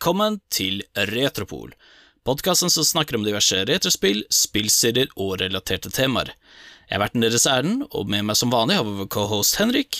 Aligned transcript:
Velkommen 0.00 0.38
til 0.48 0.78
Retropol, 0.96 1.74
podkasten 2.24 2.70
som 2.72 2.86
snakker 2.88 3.18
om 3.18 3.24
diverse 3.26 3.58
retrospill, 3.68 4.22
spillserier 4.32 5.10
og 5.20 5.34
relaterte 5.42 5.90
temaer. 5.92 6.30
Jeg 6.88 6.96
er 6.96 7.02
verten 7.02 7.20
deres 7.20 7.44
ærend, 7.44 7.82
og 7.92 8.08
med 8.08 8.24
meg 8.24 8.38
som 8.40 8.48
vanlig 8.48 8.78
har 8.78 8.86
vi 8.86 8.94
vår 8.96 9.10
cohost 9.12 9.58
Henrik. 9.60 9.98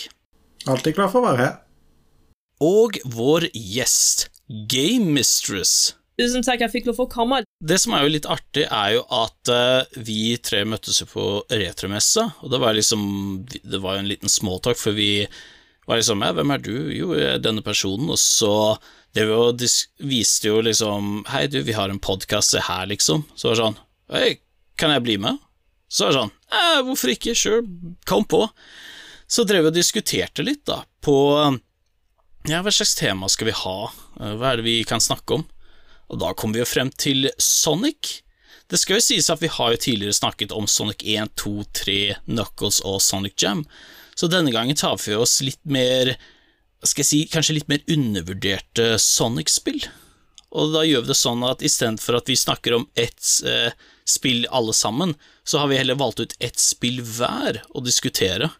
Alltid 0.64 0.96
klar 0.96 1.10
for 1.12 1.20
å 1.20 1.26
være 1.26 1.42
her. 1.42 1.52
Og 2.64 2.96
vår 3.12 3.50
gjest, 3.52 4.30
Game 4.72 5.12
Mistress. 5.18 5.98
Tusen 6.16 6.48
takk, 6.48 6.64
jeg 6.64 6.72
fikk 6.78 6.88
lov 6.88 7.04
å 7.04 7.08
komme. 7.12 7.42
Det 7.60 7.76
som 7.84 7.92
er 7.92 8.06
jo 8.06 8.14
litt 8.16 8.28
artig, 8.32 8.64
er 8.72 8.94
jo 8.96 9.02
at 9.04 9.52
uh, 9.52 10.00
vi 10.00 10.38
tre 10.40 10.62
møttes 10.64 11.02
jo 11.02 11.10
på 11.12 11.26
retromessa, 11.52 12.30
og 12.40 12.54
det 12.54 12.62
var 12.64 12.72
liksom 12.78 13.04
Det 13.44 13.82
var 13.84 13.98
jo 13.98 14.06
en 14.06 14.08
liten 14.14 14.32
småtalk, 14.32 14.80
for 14.80 14.96
vi 14.96 15.26
var 15.84 16.00
liksom 16.00 16.24
Ja, 16.24 16.32
hvem 16.40 16.56
er 16.56 16.64
du? 16.64 16.72
Jo, 16.88 17.12
jeg 17.20 17.34
er 17.34 17.44
denne 17.44 17.60
personen, 17.60 18.08
og 18.08 18.16
så 18.16 18.80
det 19.16 19.26
jo, 19.26 19.50
de 19.52 19.66
viste 20.06 20.50
jo 20.50 20.60
liksom 20.62 21.24
Hei, 21.30 21.46
du, 21.50 21.60
vi 21.66 21.74
har 21.74 21.90
en 21.90 22.02
podkast, 22.02 22.54
se 22.54 22.62
her, 22.62 22.86
liksom. 22.90 23.24
Så 23.34 23.48
var 23.48 23.56
det 23.56 23.62
sånn 23.64 23.78
Hei, 24.14 24.30
kan 24.78 24.94
jeg 24.94 25.04
bli 25.06 25.16
med? 25.22 25.40
Så 25.90 26.06
var 26.06 26.12
det 26.12 26.20
sånn 26.20 26.34
eh, 26.54 26.80
Hvorfor 26.86 27.14
ikke? 27.14 27.34
Sure, 27.34 27.64
kom 28.06 28.26
på. 28.30 28.44
Så 29.30 29.46
drev 29.46 29.66
vi 29.66 29.72
og 29.72 29.78
diskuterte 29.78 30.46
litt, 30.46 30.64
da, 30.68 30.82
på 31.02 31.16
Ja, 32.48 32.62
hva 32.62 32.72
slags 32.72 32.96
tema 32.98 33.28
skal 33.30 33.50
vi 33.50 33.58
ha? 33.64 33.78
Hva 34.16 34.52
er 34.52 34.60
det 34.60 34.66
vi 34.66 34.80
kan 34.88 35.02
snakke 35.02 35.40
om? 35.40 35.46
Og 36.10 36.18
da 36.22 36.32
kom 36.34 36.54
vi 36.54 36.62
jo 36.62 36.66
frem 36.66 36.90
til 36.98 37.28
Sonic. 37.38 38.20
Det 38.70 38.78
skal 38.78 38.98
jo 38.98 39.04
sies 39.04 39.30
at 39.30 39.42
vi 39.42 39.50
har 39.50 39.74
jo 39.74 39.82
tidligere 39.82 40.16
snakket 40.16 40.54
om 40.54 40.66
Sonic 40.70 41.02
1, 41.02 41.34
2, 41.38 41.54
3, 41.74 41.98
Knuckles 42.26 42.80
og 42.86 43.00
Sonic 43.02 43.34
Jam, 43.42 43.64
så 44.18 44.28
denne 44.30 44.52
gangen 44.54 44.78
tar 44.78 44.98
vi 45.00 45.16
oss 45.18 45.40
litt 45.42 45.62
mer 45.64 46.12
skal 46.88 47.02
jeg 47.02 47.10
si, 47.10 47.24
kanskje 47.32 47.58
litt 47.58 47.70
mer 47.70 47.82
undervurderte 47.92 48.94
Sonic-spill. 49.02 49.82
Og 50.50 50.72
da 50.74 50.82
gjør 50.86 51.04
vi 51.04 51.12
det 51.12 51.18
sånn 51.18 51.44
at 51.46 51.62
istedenfor 51.62 52.18
at 52.18 52.30
vi 52.30 52.38
snakker 52.38 52.74
om 52.74 52.86
ett 52.98 53.26
eh, 53.46 53.74
spill 54.08 54.46
alle 54.50 54.74
sammen, 54.74 55.14
så 55.46 55.62
har 55.62 55.70
vi 55.70 55.78
heller 55.78 55.98
valgt 56.00 56.22
ut 56.24 56.34
ett 56.42 56.58
spill 56.58 57.02
hver 57.06 57.60
å 57.70 57.84
diskutere. 57.84 58.50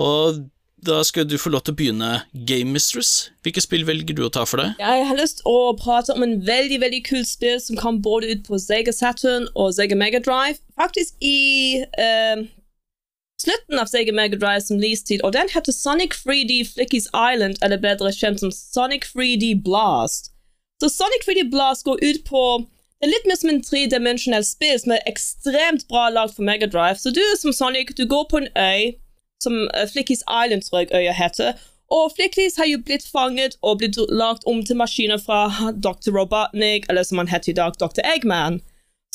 Og 0.00 0.48
da 0.80 1.02
skal 1.04 1.26
du 1.28 1.36
få 1.38 1.52
lov 1.52 1.62
til 1.66 1.74
å 1.74 1.78
begynne, 1.78 2.10
Game 2.48 2.72
Mistress. 2.72 3.28
Hvilke 3.44 3.60
spill 3.62 3.84
velger 3.84 4.16
du 4.16 4.22
å 4.24 4.32
ta 4.32 4.46
for 4.48 4.62
deg? 4.62 4.80
Jeg 4.80 5.06
har 5.10 5.18
lyst 5.18 5.42
til 5.42 5.50
å 5.52 5.74
prate 5.78 6.14
om 6.16 6.24
en 6.24 6.38
veldig 6.46 6.80
veldig 6.80 7.02
kult 7.06 7.28
spill 7.28 7.60
som 7.60 7.78
kom 7.78 8.00
både 8.02 8.32
ut 8.32 8.46
på 8.48 8.58
Sega 8.62 8.94
Saturn 8.96 9.46
og 9.52 9.74
Sega 9.76 9.98
Mega 9.98 10.22
Drive. 10.24 10.56
Faktisk 10.80 11.20
i 11.20 11.84
uh, 11.84 12.46
slutten 13.40 13.80
av 13.80 13.88
Sega 13.90 14.12
Mega 14.16 14.36
Drive 14.36 14.64
som 14.66 14.80
leasetid, 14.82 15.22
og 15.24 15.32
den 15.36 15.48
heter 15.52 15.72
Sonic 15.72 16.18
3D 16.24 16.60
Flickies 16.74 17.08
Island, 17.14 17.56
eller 17.62 17.80
bedre 17.80 18.12
kjent 18.12 18.42
som 18.42 18.52
Sonic 18.52 19.08
3D 19.14 19.54
Blast. 19.64 20.32
Så 20.80 20.88
Sonic 20.92 21.26
3D 21.28 21.48
Blast 21.52 21.84
går 21.88 21.98
ut 22.02 22.22
på 22.28 22.44
det 23.00 23.08
er 23.08 23.14
litt 23.14 23.28
mer 23.30 23.38
som 23.40 23.48
en 23.48 23.62
tredimensjonell 23.64 24.44
spill 24.44 24.76
som 24.76 24.92
er 24.92 25.06
ekstremt 25.08 25.86
bra 25.88 26.10
lagd 26.12 26.34
for 26.36 26.44
Mega 26.44 26.66
Drive. 26.68 26.98
Så 27.00 27.08
du 27.16 27.22
som 27.40 27.54
Sonic, 27.56 27.94
du 27.96 28.04
går 28.04 28.26
på 28.28 28.42
en 28.42 28.50
øy 28.60 28.90
som 29.40 29.54
uh, 29.72 29.86
Flickies 29.88 30.20
Island, 30.28 30.66
tror 30.66 30.82
jeg 30.82 30.92
øya 30.98 31.14
heter. 31.16 31.54
Og 31.90 32.12
Flickies 32.12 32.58
har 32.60 32.68
jo 32.68 32.82
blitt 32.84 33.06
fanget 33.08 33.56
og 33.62 33.78
blitt 33.80 33.96
lagt 34.12 34.44
om 34.46 34.60
til 34.64 34.76
maskiner 34.76 35.16
fra 35.16 35.72
Dr. 35.72 36.12
Robotnik, 36.12 36.84
eller 36.92 37.08
som 37.08 37.18
han 37.18 37.32
heter 37.32 37.54
i 37.54 37.56
dag, 37.56 37.80
Dr. 37.80 38.04
Eggman. 38.04 38.60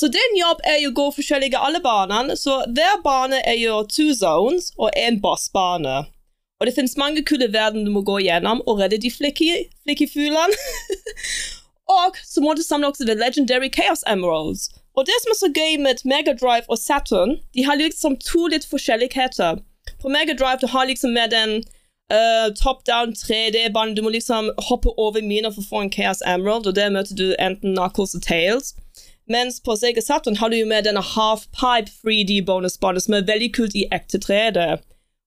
Så 0.00 0.08
din 0.12 0.36
jobb 0.36 0.60
er 0.68 0.80
jo 0.82 0.90
å 0.92 0.96
gå 0.96 1.06
forskjellige 1.16 1.60
alle 1.60 1.80
banene, 1.80 2.36
så 2.36 2.58
hver 2.68 3.00
bane 3.04 3.40
er 3.48 3.56
jo 3.56 3.80
two 3.88 4.12
zones 4.14 4.68
og 4.76 4.90
en 4.92 5.20
bossbane. 5.22 6.02
Og 6.60 6.68
det 6.68 6.74
finnes 6.76 6.96
mange 7.00 7.24
kule 7.24 7.48
verden 7.52 7.84
du 7.84 7.92
må 7.92 8.02
gå 8.04 8.18
gjennom 8.24 8.62
og 8.66 8.80
redde 8.80 9.00
de 9.00 9.12
flikky-fuglene. 9.12 10.56
og 11.98 12.20
så 12.24 12.44
må 12.44 12.54
du 12.56 12.62
samle 12.64 12.92
også 12.92 13.08
The 13.08 13.16
Legendary 13.16 13.72
Chaos 13.72 14.04
Emeralds. 14.08 14.68
Og 14.96 15.08
det 15.08 15.16
som 15.20 15.32
er 15.32 15.40
så 15.40 15.50
gøy 15.52 15.76
med 15.84 16.04
Mega 16.08 16.32
Drive 16.32 16.68
og 16.72 16.80
Saturn, 16.80 17.36
de 17.56 17.64
har 17.64 17.76
liksom 17.80 18.16
to 18.24 18.46
litt 18.52 18.68
forskjelligheter. 18.68 19.60
På 20.00 20.12
Mega 20.12 20.36
Drive 20.36 20.64
du 20.64 20.70
har 20.72 20.88
liksom 20.88 21.12
med 21.12 21.32
den 21.36 21.58
uh, 22.12 22.48
top 22.56 22.84
down 22.88 23.12
3D-banen. 23.12 23.96
Du 23.96 24.02
må 24.02 24.12
liksom 24.12 24.48
hoppe 24.68 24.92
over 24.96 25.20
miner 25.24 25.52
for 25.52 25.64
å 25.64 25.70
få 25.70 25.84
en 25.84 25.92
Chaos 25.92 26.24
Emerald, 26.24 26.68
og 26.68 26.76
der 26.76 26.92
møter 26.92 27.16
du 27.16 27.28
enten 27.36 27.76
Knuckles 27.76 28.16
og 28.16 28.24
Tails. 28.24 28.72
Mens 29.28 29.58
på 29.60 29.74
Sega 29.76 30.02
Saturn 30.02 30.36
har 30.36 30.50
du 30.50 30.56
jo 30.56 30.66
med 30.66 30.84
denne 30.86 31.02
half 31.02 31.48
pipe 31.50 31.90
3D-bonusbanen, 31.90 33.02
som 33.02 33.14
er 33.14 33.26
veldig 33.26 33.48
kult 33.56 33.74
i 33.74 33.88
ekte 33.92 34.20
3D. 34.22 34.66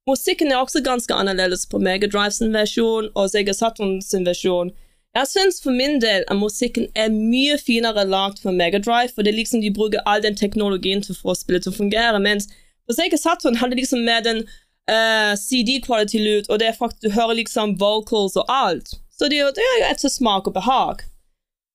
Musikken 0.08 0.52
er 0.52 0.62
også 0.62 0.82
ganske 0.84 1.14
annerledes 1.14 1.66
på 1.70 1.82
Mega 1.84 2.08
Drive 2.08 2.32
sin 2.32 2.54
versjon 2.54 3.10
og 3.16 3.30
Sega 3.30 3.54
Saturn 3.54 4.00
versjon. 4.26 4.72
Jeg 5.18 5.28
syns 5.28 5.60
for 5.64 5.76
min 5.76 6.00
del 6.02 6.24
at 6.28 6.38
musikken 6.38 6.88
er 6.96 7.12
mye 7.12 7.58
finere 7.58 8.06
lagd 8.06 8.40
for 8.42 8.56
Mega 8.56 8.80
Drive, 8.80 9.12
for 9.16 9.26
det 9.26 9.34
er 9.34 9.42
liksom 9.42 9.62
de 9.62 9.74
bruker 9.74 10.06
all 10.06 10.24
den 10.24 10.38
teknologien 10.38 11.02
til 11.04 11.16
å 11.16 11.22
få 11.22 11.36
spillet 11.36 11.66
til 11.66 11.74
å 11.74 11.80
fungere, 11.82 12.24
mens 12.24 12.48
på 12.88 12.96
Sega 12.96 13.18
Saturn 13.18 13.60
hadde 13.60 13.78
liksom 13.78 14.06
mer 14.06 14.24
den 14.26 14.46
uh, 14.46 15.36
CD-quality-lyd, 15.38 16.50
og 16.50 16.62
det 16.62 16.72
er 16.72 16.78
faktisk, 16.78 17.04
du 17.04 17.14
hører 17.14 17.42
liksom 17.42 17.76
vocals 17.82 18.38
og 18.40 18.46
alt. 18.48 18.96
Så 19.12 19.28
det, 19.28 19.42
det 19.58 19.66
er 19.66 19.80
jo 19.82 19.88
etter 19.92 20.14
smak 20.14 20.48
og 20.48 20.56
behag. 20.56 21.04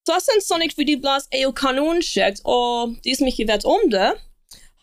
Synes 0.05 0.45
Sonic 0.45 0.75
3D 0.77 1.01
Blast 1.01 1.29
er 1.33 1.47
jo 1.47 1.53
kanonkjekt, 1.57 2.43
og 2.45 2.97
de 3.05 3.15
som 3.17 3.29
ikke 3.29 3.47
vet 3.49 3.65
om 3.65 3.87
det 3.93 4.13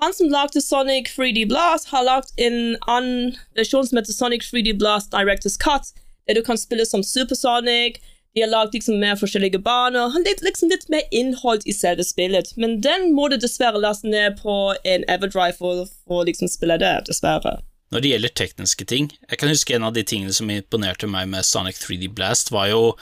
Han 0.01 0.13
som 0.17 0.31
lagde 0.33 0.61
Sonic 0.61 1.11
3D 1.13 1.45
Blast, 1.47 1.91
har 1.93 2.03
lagd 2.07 2.31
en 2.41 2.75
annen 2.89 3.35
versjon 3.55 3.85
som 3.85 3.99
heter 3.99 4.15
Sonic 4.15 4.47
3D 4.49 4.73
Blast 4.79 5.11
Directors 5.13 5.59
Cut, 5.61 5.93
der 6.25 6.33
du 6.33 6.41
kan 6.41 6.57
spille 6.57 6.85
som 6.89 7.03
Supersonic. 7.03 8.01
De 8.33 8.41
har 8.41 8.49
lagd 8.49 8.73
liksom 8.73 8.97
mer 8.97 9.13
forskjellige 9.19 9.61
baner. 9.61 10.09
Han 10.09 10.25
litt, 10.25 10.41
liksom 10.41 10.73
litt 10.73 10.89
mer 10.89 11.05
innhold 11.11 11.61
i 11.69 11.73
selve 11.77 12.01
spillet. 12.07 12.55
Men 12.57 12.79
den 12.81 13.11
må 13.13 13.27
du 13.29 13.37
dessverre 13.37 13.77
laste 13.77 14.09
ned 14.09 14.41
på 14.41 14.73
en 14.81 15.05
Everdrive 15.05 15.53
for, 15.59 15.85
for 16.07 16.23
å 16.23 16.27
liksom 16.31 16.49
spille 16.49 16.81
det, 16.81 16.95
dessverre. 17.11 17.59
Når 17.93 18.01
det 18.01 18.13
gjelder 18.15 18.37
tekniske 18.41 18.87
ting, 18.89 19.11
jeg 19.29 19.37
kan 19.37 19.51
huske 19.53 19.75
en 19.75 19.85
av 19.85 19.93
de 19.93 20.01
tingene 20.01 20.33
som 20.33 20.49
imponerte 20.49 21.05
meg 21.11 21.29
med 21.29 21.45
Sonic 21.45 21.77
3D 21.83 22.09
Blast, 22.15 22.49
var 22.55 22.71
jo 22.71 22.95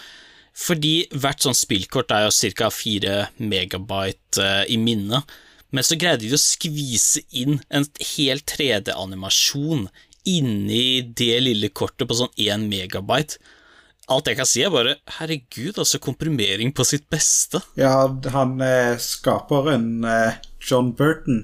fordi 0.60 1.08
hvert 1.16 1.46
sånn 1.46 1.58
spillkort 1.58 2.12
er 2.12 2.26
jo 2.28 2.52
ca. 2.60 2.68
4 2.74 3.20
megabyte 3.40 4.44
uh, 4.44 4.64
i 4.68 4.76
minnet, 4.82 5.24
men 5.72 5.86
så 5.86 5.96
greide 6.00 6.26
de 6.26 6.34
å 6.36 6.42
skvise 6.42 7.24
inn 7.38 7.62
en 7.70 7.86
hel 8.16 8.42
3D-animasjon 8.42 9.88
inni 10.30 11.02
det 11.16 11.38
lille 11.46 11.70
kortet 11.72 12.10
på 12.10 12.18
sånn 12.18 12.34
1 12.36 12.68
megabyte. 12.70 13.40
Alt 14.10 14.30
jeg 14.32 14.40
kan 14.40 14.50
si, 14.50 14.64
er 14.66 14.74
bare 14.74 14.96
herregud, 15.20 15.78
altså 15.78 16.00
komprimering 16.02 16.74
på 16.74 16.86
sitt 16.88 17.06
beste. 17.14 17.62
Ja, 17.78 18.08
han 18.34 18.58
eh, 18.66 18.98
skaperen 18.98 20.02
eh, 20.02 20.40
John 20.66 20.96
Burton 20.98 21.44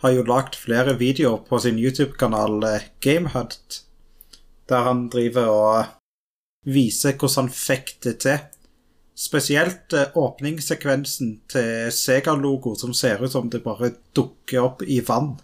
har 0.00 0.14
jo 0.16 0.24
lagt 0.28 0.56
flere 0.56 0.96
videoer 1.00 1.44
på 1.44 1.60
sin 1.60 1.76
YouTube-kanal 1.80 2.64
eh, 2.70 2.88
Gamehunt, 3.04 3.82
der 4.72 4.88
han 4.88 5.06
driver 5.12 5.52
og 5.52 5.92
vise 6.64 7.14
hvordan 7.14 7.46
han 7.46 7.54
fikk 7.54 7.96
det 8.06 8.18
til. 8.24 8.38
Spesielt 9.14 9.94
eh, 9.94 10.14
åpningssekvensen 10.18 11.34
til 11.50 11.90
Sega-logo, 11.94 12.74
som 12.74 12.94
ser 12.96 13.22
ut 13.22 13.32
som 13.32 13.50
det 13.50 13.62
bare 13.62 13.92
dukker 14.16 14.64
opp 14.64 14.82
i 14.82 14.98
vann. 15.06 15.36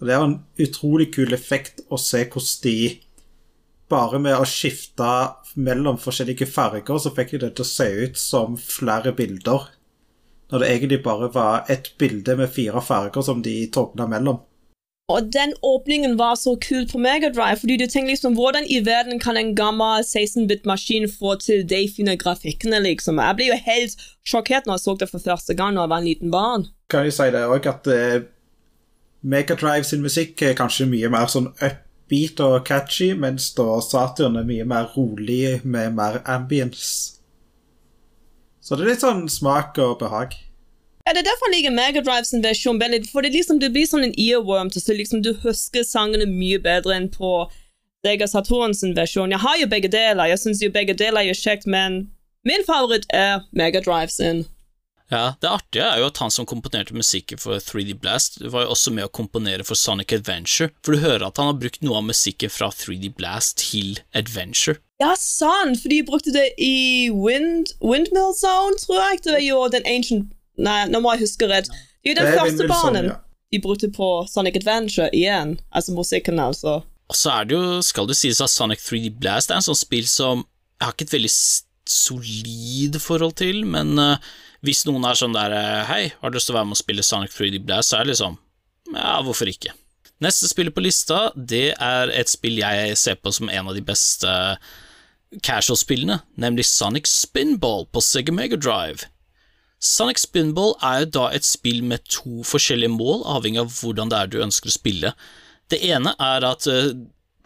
Og 0.00 0.06
Det 0.08 0.16
er 0.16 0.24
en 0.24 0.40
utrolig 0.60 1.10
kul 1.14 1.32
effekt 1.36 1.82
å 1.88 1.98
se 2.00 2.24
hvordan 2.24 2.64
de 2.64 2.76
bare 3.90 4.20
med 4.22 4.38
å 4.38 4.46
skifte 4.46 5.10
mellom 5.58 5.98
forskjellige 5.98 6.46
farger, 6.46 7.00
så 7.02 7.12
fikk 7.14 7.34
de 7.34 7.42
det 7.44 7.54
til 7.56 7.66
å 7.66 7.70
se 7.70 7.88
ut 8.04 8.20
som 8.20 8.54
flere 8.60 9.12
bilder. 9.16 9.66
Når 10.50 10.62
det 10.62 10.68
egentlig 10.70 11.00
bare 11.02 11.30
var 11.34 11.66
ett 11.70 11.92
bilde 11.98 12.36
med 12.38 12.52
fire 12.54 12.82
farger 12.82 13.22
som 13.22 13.42
de 13.42 13.54
togna 13.72 14.06
mellom. 14.10 14.40
Og 15.10 15.28
den 15.34 15.52
åpningen 15.66 16.16
var 16.18 16.34
så 16.40 16.56
kul 16.60 16.86
på 16.90 16.98
Megadrive, 17.02 17.58
fordi 17.60 17.76
du 17.80 17.86
tenker 17.86 18.12
liksom 18.12 18.36
hvordan 18.38 18.66
i 18.70 18.80
verden 18.86 19.20
kan 19.22 19.36
en 19.36 19.54
gammel 19.58 20.04
16-bit-maskin 20.06 21.08
få 21.18 21.36
til 21.42 21.64
de 21.68 21.84
fine 21.96 22.16
grafikkene, 22.20 22.82
liksom. 22.86 23.20
Jeg 23.22 23.38
ble 23.38 23.50
jo 23.50 23.60
helt 23.66 24.04
sjokkert 24.26 24.66
når 24.66 24.78
jeg 24.78 24.84
så 24.86 24.96
det 25.00 25.10
for 25.10 25.26
første 25.30 25.56
gang 25.58 25.76
da 25.76 25.86
jeg 25.86 25.92
var 25.94 26.04
en 26.04 26.10
liten 26.10 26.34
barn. 26.34 26.66
Kan 26.90 27.06
jeg 27.08 27.16
si 27.16 27.30
det 27.34 27.46
òg, 27.46 27.70
at 27.70 27.90
uh, 27.90 28.20
Megadrive 29.22 29.84
sin 29.84 30.02
musikk 30.02 30.42
er 30.42 30.58
kanskje 30.58 30.88
mye 30.88 31.10
mer 31.12 31.28
sånn 31.28 31.50
upbeat 31.52 32.40
og 32.44 32.60
catchy, 32.68 33.12
mens 33.12 33.50
da 33.56 33.80
Saturn 33.84 34.38
er 34.40 34.48
mye 34.48 34.66
mer 34.68 34.92
rolig 34.96 35.60
med 35.64 35.96
mer 35.98 36.22
ambience. 36.24 37.18
Så 38.60 38.76
det 38.76 38.86
er 38.86 38.92
litt 38.94 39.04
sånn 39.04 39.26
smak 39.32 39.78
og 39.82 39.98
behag. 40.00 40.36
Ja, 41.10 41.14
det 41.16 41.24
er 41.24 41.32
derfor 41.32 41.48
jeg 41.50 41.64
liker 41.64 41.72
Megadrive 41.74 42.24
sin 42.28 42.42
versjon 42.44 42.78
bedre. 42.78 43.00
for 43.10 43.26
det, 43.26 43.32
liksom, 43.34 43.58
det 43.58 43.72
blir 43.74 43.82
sånn 43.82 44.04
en 44.06 44.12
earworm 44.14 44.68
til 44.70 44.78
så 44.78 44.94
liksom 44.94 45.24
du 45.26 45.32
husker 45.42 45.82
sangene 45.82 46.28
mye 46.30 46.60
bedre 46.62 46.94
enn 46.94 47.08
på 47.10 47.50
Sega 48.06 48.28
Saturn 48.30 48.76
sin 48.78 48.94
versjon. 48.94 49.34
Jeg 49.34 49.42
har 49.42 49.56
jo 49.58 49.66
begge 49.66 49.90
deler, 49.90 50.30
jeg 50.30 50.38
syns 50.38 50.62
jo 50.62 50.70
begge 50.70 50.94
deler 50.94 51.26
er 51.26 51.34
kjekt, 51.34 51.66
men 51.66 52.14
min 52.46 52.62
favoritt 52.62 53.10
er 53.10 53.42
Megadrive 53.50 54.14
sin. 54.14 54.44
Ja, 55.10 55.34
Det 55.42 55.50
artige 55.50 55.82
er 55.82 55.98
jo 55.98 56.06
at 56.12 56.22
han 56.22 56.30
som 56.30 56.46
komponerte 56.46 56.94
musikken 56.94 57.42
for 57.42 57.58
3D 57.58 57.98
Blast, 57.98 58.38
var 58.46 58.68
jo 58.68 58.70
også 58.78 58.94
med 58.94 59.10
å 59.10 59.10
komponere 59.10 59.66
for 59.66 59.74
Sonic 59.74 60.14
Adventure, 60.14 60.70
for 60.86 60.94
du 60.94 61.02
hører 61.02 61.26
at 61.26 61.42
han 61.42 61.50
har 61.50 61.58
brukt 61.58 61.82
noe 61.82 61.98
av 61.98 62.06
musikken 62.06 62.54
fra 62.54 62.70
3D 62.70 63.10
Blast 63.18 63.58
til 63.66 63.98
Adventure. 64.14 64.78
Ja, 65.02 65.16
sant, 65.18 65.82
for 65.82 65.90
de 65.90 66.04
brukte 66.06 66.30
det 66.30 66.52
i 66.62 67.10
Wind, 67.10 67.74
Windmill 67.82 68.30
Zone, 68.38 68.78
tror 68.78 69.08
jeg. 69.08 69.24
Det 69.26 69.40
var 69.40 69.42
jo 69.42 69.64
den 69.74 69.90
ancient 69.90 70.30
Nei, 70.60 70.84
nå 70.90 71.00
må 71.02 71.14
jeg 71.14 71.26
huske 71.26 71.48
rett. 71.50 71.70
Det 71.70 72.12
er 72.12 72.14
jo 72.14 72.18
den 72.20 72.28
Det 72.28 72.34
er 72.34 72.44
første 72.44 72.68
banen 72.70 73.10
ja. 73.10 73.16
de 73.52 73.60
brukte 73.64 73.90
på 73.94 74.10
Sonic 74.30 74.60
Adventure 74.60 75.10
igjen. 75.16 75.58
Altså 75.72 75.96
musikken, 75.96 76.40
altså. 76.42 76.80
Og 77.10 77.18
så 77.18 77.32
er 77.34 77.48
det 77.48 77.56
jo, 77.56 77.80
skal 77.82 78.06
det 78.06 78.18
sies 78.18 78.40
at 78.44 78.52
Sonic 78.52 78.84
3D 78.84 79.10
Blast 79.18 79.50
er 79.50 79.58
en 79.58 79.66
sånn 79.66 79.78
spill 79.78 80.06
som 80.08 80.44
jeg 80.44 80.86
har 80.86 80.94
ikke 80.94 81.08
et 81.08 81.16
veldig 81.18 81.32
solid 81.90 82.96
forhold 83.02 83.34
til, 83.40 83.64
men 83.68 83.98
uh, 83.98 84.30
hvis 84.64 84.84
noen 84.86 85.04
er 85.08 85.18
sånn 85.18 85.34
der 85.34 85.52
eh, 85.56 85.88
Hei, 85.88 86.02
har 86.20 86.30
du 86.30 86.36
lyst 86.36 86.48
til 86.48 86.54
å 86.54 86.58
være 86.58 86.68
med 86.68 86.76
og 86.76 86.80
spille 86.80 87.04
Sonic 87.04 87.32
3D 87.32 87.60
Blast, 87.64 87.90
så 87.90 87.98
er 87.98 88.06
det 88.06 88.14
liksom 88.14 88.36
Ja, 88.92 89.18
hvorfor 89.24 89.48
ikke? 89.48 89.72
Neste 90.20 90.50
spillet 90.50 90.76
på 90.76 90.84
lista, 90.84 91.30
det 91.34 91.70
er 91.80 92.12
et 92.12 92.28
spill 92.28 92.60
jeg 92.60 92.96
ser 93.00 93.16
på 93.16 93.32
som 93.32 93.48
en 93.48 93.70
av 93.70 93.76
de 93.76 93.84
beste 93.84 94.34
casual-spillene, 95.46 96.18
nemlig 96.40 96.66
Sonic 96.68 97.08
Spinball 97.08 97.86
på 97.88 98.02
Sega 98.04 98.34
Mega 98.34 98.58
Drive. 98.60 99.08
Sonic 99.80 100.20
Spinball 100.20 100.74
er 100.84 101.04
jo 101.04 101.12
da 101.16 101.28
et 101.32 101.46
spill 101.48 101.80
med 101.88 102.04
to 102.12 102.44
forskjellige 102.44 102.92
mål, 102.92 103.22
avhengig 103.32 103.62
av 103.62 103.72
hvordan 103.72 104.12
det 104.12 104.18
er 104.18 104.28
du 104.28 104.42
ønsker 104.44 104.68
å 104.68 104.74
spille. 104.74 105.14
Det 105.72 105.80
ene 105.88 106.12
er 106.20 106.44
at 106.44 106.66
eh, 106.68 106.92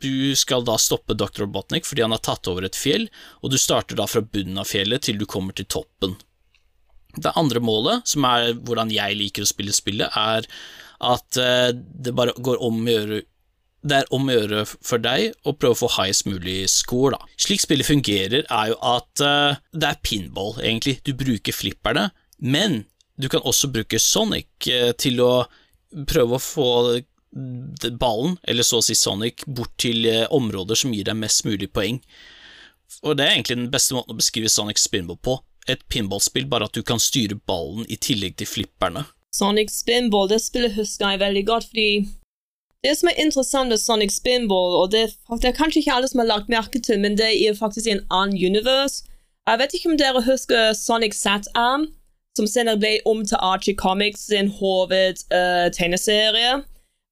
du 0.02 0.34
skal 0.36 0.64
da 0.66 0.74
stoppe 0.80 1.14
Dr. 1.14 1.44
Robotnik 1.44 1.86
fordi 1.86 2.02
han 2.02 2.14
har 2.14 2.24
tatt 2.26 2.50
over 2.50 2.66
et 2.66 2.78
fjell, 2.78 3.06
og 3.42 3.54
du 3.54 3.58
starter 3.60 3.98
da 3.98 4.08
fra 4.10 4.24
bunnen 4.24 4.58
av 4.58 4.66
fjellet 4.66 5.06
til 5.06 5.20
du 5.20 5.28
kommer 5.30 5.54
til 5.54 5.68
toppen. 5.70 6.16
Det 7.14 7.30
andre 7.38 7.62
målet, 7.62 8.02
som 8.10 8.26
er 8.26 8.56
hvordan 8.66 8.90
jeg 8.90 9.20
liker 9.20 9.46
å 9.46 9.52
spille 9.52 9.76
spillet, 9.76 10.10
er 10.18 10.48
at 11.04 11.38
eh, 11.38 11.70
det 11.74 12.16
bare 12.18 12.34
går 12.34 12.58
om 12.66 12.82
å 12.82 12.98
gjøre 12.98 13.22
det 13.84 13.98
er 14.00 14.06
om 14.16 14.30
å 14.30 14.32
gjøre 14.32 14.62
for 14.64 15.02
deg 15.04 15.34
å 15.44 15.52
prøve 15.52 15.76
å 15.76 15.80
få 15.82 15.90
highest 15.98 16.24
mulig 16.24 16.62
score, 16.72 17.18
da. 17.18 17.34
Slik 17.36 17.60
spillet 17.60 17.84
fungerer, 17.84 18.46
er 18.48 18.70
jo 18.70 18.78
at 18.80 19.20
uh, 19.20 19.58
det 19.76 19.90
er 19.90 19.98
pinball, 20.00 20.54
egentlig. 20.62 20.94
Du 21.04 21.12
bruker 21.12 21.52
flipperne, 21.52 22.06
men 22.44 22.84
du 23.16 23.28
kan 23.32 23.44
også 23.46 23.70
bruke 23.72 23.98
Sonic 24.02 24.68
eh, 24.68 24.92
til 24.98 25.20
å 25.22 25.32
prøve 26.10 26.36
å 26.36 26.42
få 26.42 26.68
ballen, 27.34 28.36
eller 28.42 28.66
så 28.66 28.78
å 28.78 28.84
si 28.84 28.94
Sonic, 28.98 29.44
bort 29.46 29.74
til 29.80 30.06
eh, 30.10 30.26
områder 30.34 30.78
som 30.78 30.94
gir 30.94 31.06
deg 31.08 31.18
mest 31.18 31.44
mulig 31.46 31.70
poeng. 31.74 32.00
Og 33.02 33.16
det 33.18 33.26
er 33.26 33.34
egentlig 33.34 33.58
den 33.58 33.72
beste 33.72 33.96
måten 33.96 34.14
å 34.14 34.18
beskrive 34.18 34.50
Sonic 34.52 34.78
Spinball 34.82 35.18
på. 35.18 35.38
Et 35.70 35.80
pinballspill, 35.88 36.46
bare 36.50 36.68
at 36.68 36.76
du 36.76 36.82
kan 36.86 37.00
styre 37.00 37.38
ballen 37.48 37.86
i 37.88 37.96
tillegg 37.96 38.36
til 38.38 38.50
flipperne. 38.50 39.06
Sonic 39.34 39.72
Spinball, 39.72 40.28
det 40.30 40.42
spillet 40.44 40.76
husker 40.76 41.14
jeg 41.14 41.22
veldig 41.24 41.46
godt, 41.48 41.66
fordi 41.72 41.88
det 42.84 42.92
som 42.98 43.08
er 43.08 43.18
interessant 43.22 43.72
med 43.72 43.80
Sonic 43.80 44.12
Spinball, 44.12 44.76
og 44.82 44.92
det, 44.92 45.06
det 45.40 45.50
er 45.50 45.56
kanskje 45.56 45.80
ikke 45.80 45.96
alle 45.96 46.10
som 46.10 46.20
har 46.20 46.28
lagt 46.28 46.52
merke 46.52 46.82
til, 46.84 47.00
men 47.00 47.16
det 47.18 47.32
er 47.32 47.56
faktisk 47.56 47.88
i 47.88 47.96
en 47.96 48.04
annen 48.12 48.36
universe. 48.36 49.06
Jeg 49.48 49.60
vet 49.60 49.74
ikke 49.74 49.90
om 49.90 49.98
dere 50.00 50.22
husker 50.24 50.72
Sonic 50.76 51.16
Sat-Arm, 51.16 51.88
som 52.36 52.46
senere 52.50 52.80
ble 52.82 52.98
om 53.08 53.24
til 53.26 53.38
Archie 53.40 53.76
Comics 53.78 54.26
sin 54.30 54.50
hovedtegneserie. 54.58 56.54
Uh, 56.58 56.64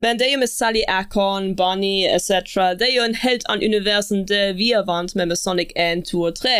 men 0.02 0.18
det 0.18 0.26
er 0.26 0.32
jo 0.34 0.42
med 0.42 0.50
Sally 0.50 0.82
Acon, 0.90 1.52
Bunny 1.56 2.06
etc. 2.10 2.30
Det 2.78 2.88
er 2.88 2.94
jo 2.96 3.04
en 3.06 3.20
helt 3.22 3.46
annen 3.48 3.70
univers 3.70 4.10
enn 4.10 4.26
det 4.26 4.56
vi 4.58 4.72
er 4.74 4.86
vant 4.88 5.14
med 5.14 5.30
med 5.30 5.38
Sonic 5.38 5.70
1, 5.78 6.08
2 6.10 6.24
og 6.26 6.34
3. 6.40 6.56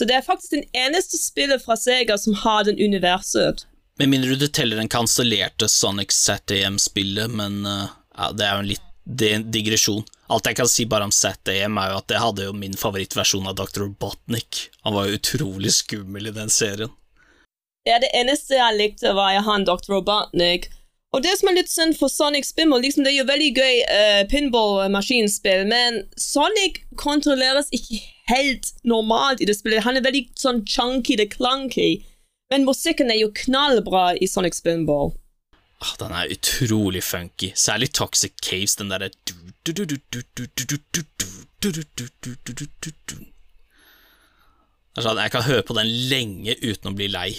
Så 0.00 0.08
det 0.08 0.16
er 0.16 0.24
faktisk 0.24 0.54
den 0.54 0.64
eneste 0.72 1.20
spillet 1.20 1.60
fra 1.60 1.76
Sega 1.76 2.16
som 2.18 2.38
har 2.40 2.64
den 2.64 2.80
universet. 2.80 3.66
Med 4.00 4.08
mindre 4.08 4.38
du 4.40 4.46
teller 4.48 4.80
den 4.80 4.88
kansellerte 4.88 5.68
Sonic 5.68 6.14
ZAM-spillet, 6.16 7.28
men 7.36 7.66
uh, 7.68 7.92
ja, 8.16 8.30
det 8.32 8.46
er 8.46 8.54
jo 8.54 8.64
en 8.64 8.72
litt 8.72 8.86
det 9.10 9.26
er 9.26 9.38
en 9.40 9.46
digresjon. 9.50 10.04
Alt 10.30 10.46
jeg 10.46 10.56
kan 10.60 10.68
si 10.70 10.84
bare 10.86 11.08
om 11.08 11.12
ZAM, 11.12 11.78
er 11.82 11.90
jo 11.90 11.98
at 11.98 12.12
jeg 12.14 12.22
hadde 12.22 12.44
jo 12.46 12.52
min 12.54 12.76
favorittversjon 12.78 13.48
av 13.50 13.56
Dr. 13.58 13.82
Robotnik. 13.88 14.68
Han 14.86 14.94
var 14.94 15.08
jo 15.08 15.18
utrolig 15.18 15.72
skummel 15.74 16.30
i 16.30 16.34
den 16.36 16.52
serien. 16.52 16.92
Ja, 17.88 17.96
det 18.02 18.10
eneste 18.16 18.58
jeg 18.58 18.76
likte, 18.76 19.14
var 19.16 19.32
jeg 19.32 19.46
han 19.46 19.64
Dr. 19.64 19.94
Robotnik. 19.94 20.68
Og 21.10 21.24
det 21.24 21.32
som 21.40 21.48
er 21.50 21.56
litt 21.58 21.70
synd 21.72 21.96
for 21.98 22.12
Sonic 22.12 22.46
Spinball, 22.46 22.84
liksom 22.84 23.02
det 23.02 23.10
er 23.14 23.18
jo 23.18 23.26
veldig 23.26 23.50
gøy 23.56 23.80
uh, 23.82 24.20
pinball-maskinspill, 24.30 25.64
men 25.66 26.04
Sonic 26.20 26.84
kontrolleres 27.00 27.72
ikke 27.74 27.98
helt 28.30 28.70
normalt 28.86 29.42
i 29.42 29.48
det 29.48 29.56
spillet. 29.58 29.82
Han 29.82 29.98
er 29.98 30.06
veldig 30.06 30.28
sånn 30.38 30.62
chunky 30.68 31.16
det 31.18 31.32
clunky, 31.32 32.04
men 32.52 32.68
musikken 32.68 33.10
er 33.10 33.18
jo 33.24 33.32
knallbra 33.34 34.12
i 34.22 34.28
Sonic 34.30 34.54
Spinball. 34.60 35.16
Ah, 35.80 35.96
Den 35.98 36.12
er 36.12 36.30
utrolig 36.30 37.02
funky, 37.02 37.52
særlig 37.56 37.90
Toxic 37.96 38.36
Caves, 38.44 38.76
den 38.76 38.92
derre 38.92 39.10
Det 39.64 39.72
er 44.98 45.06
sånn, 45.06 45.22
Jeg 45.22 45.32
kan 45.32 45.46
høre 45.46 45.64
på 45.64 45.74
den 45.78 45.90
lenge 46.10 46.54
uten 46.60 46.92
å 46.92 46.94
bli 46.94 47.08
lei. 47.08 47.30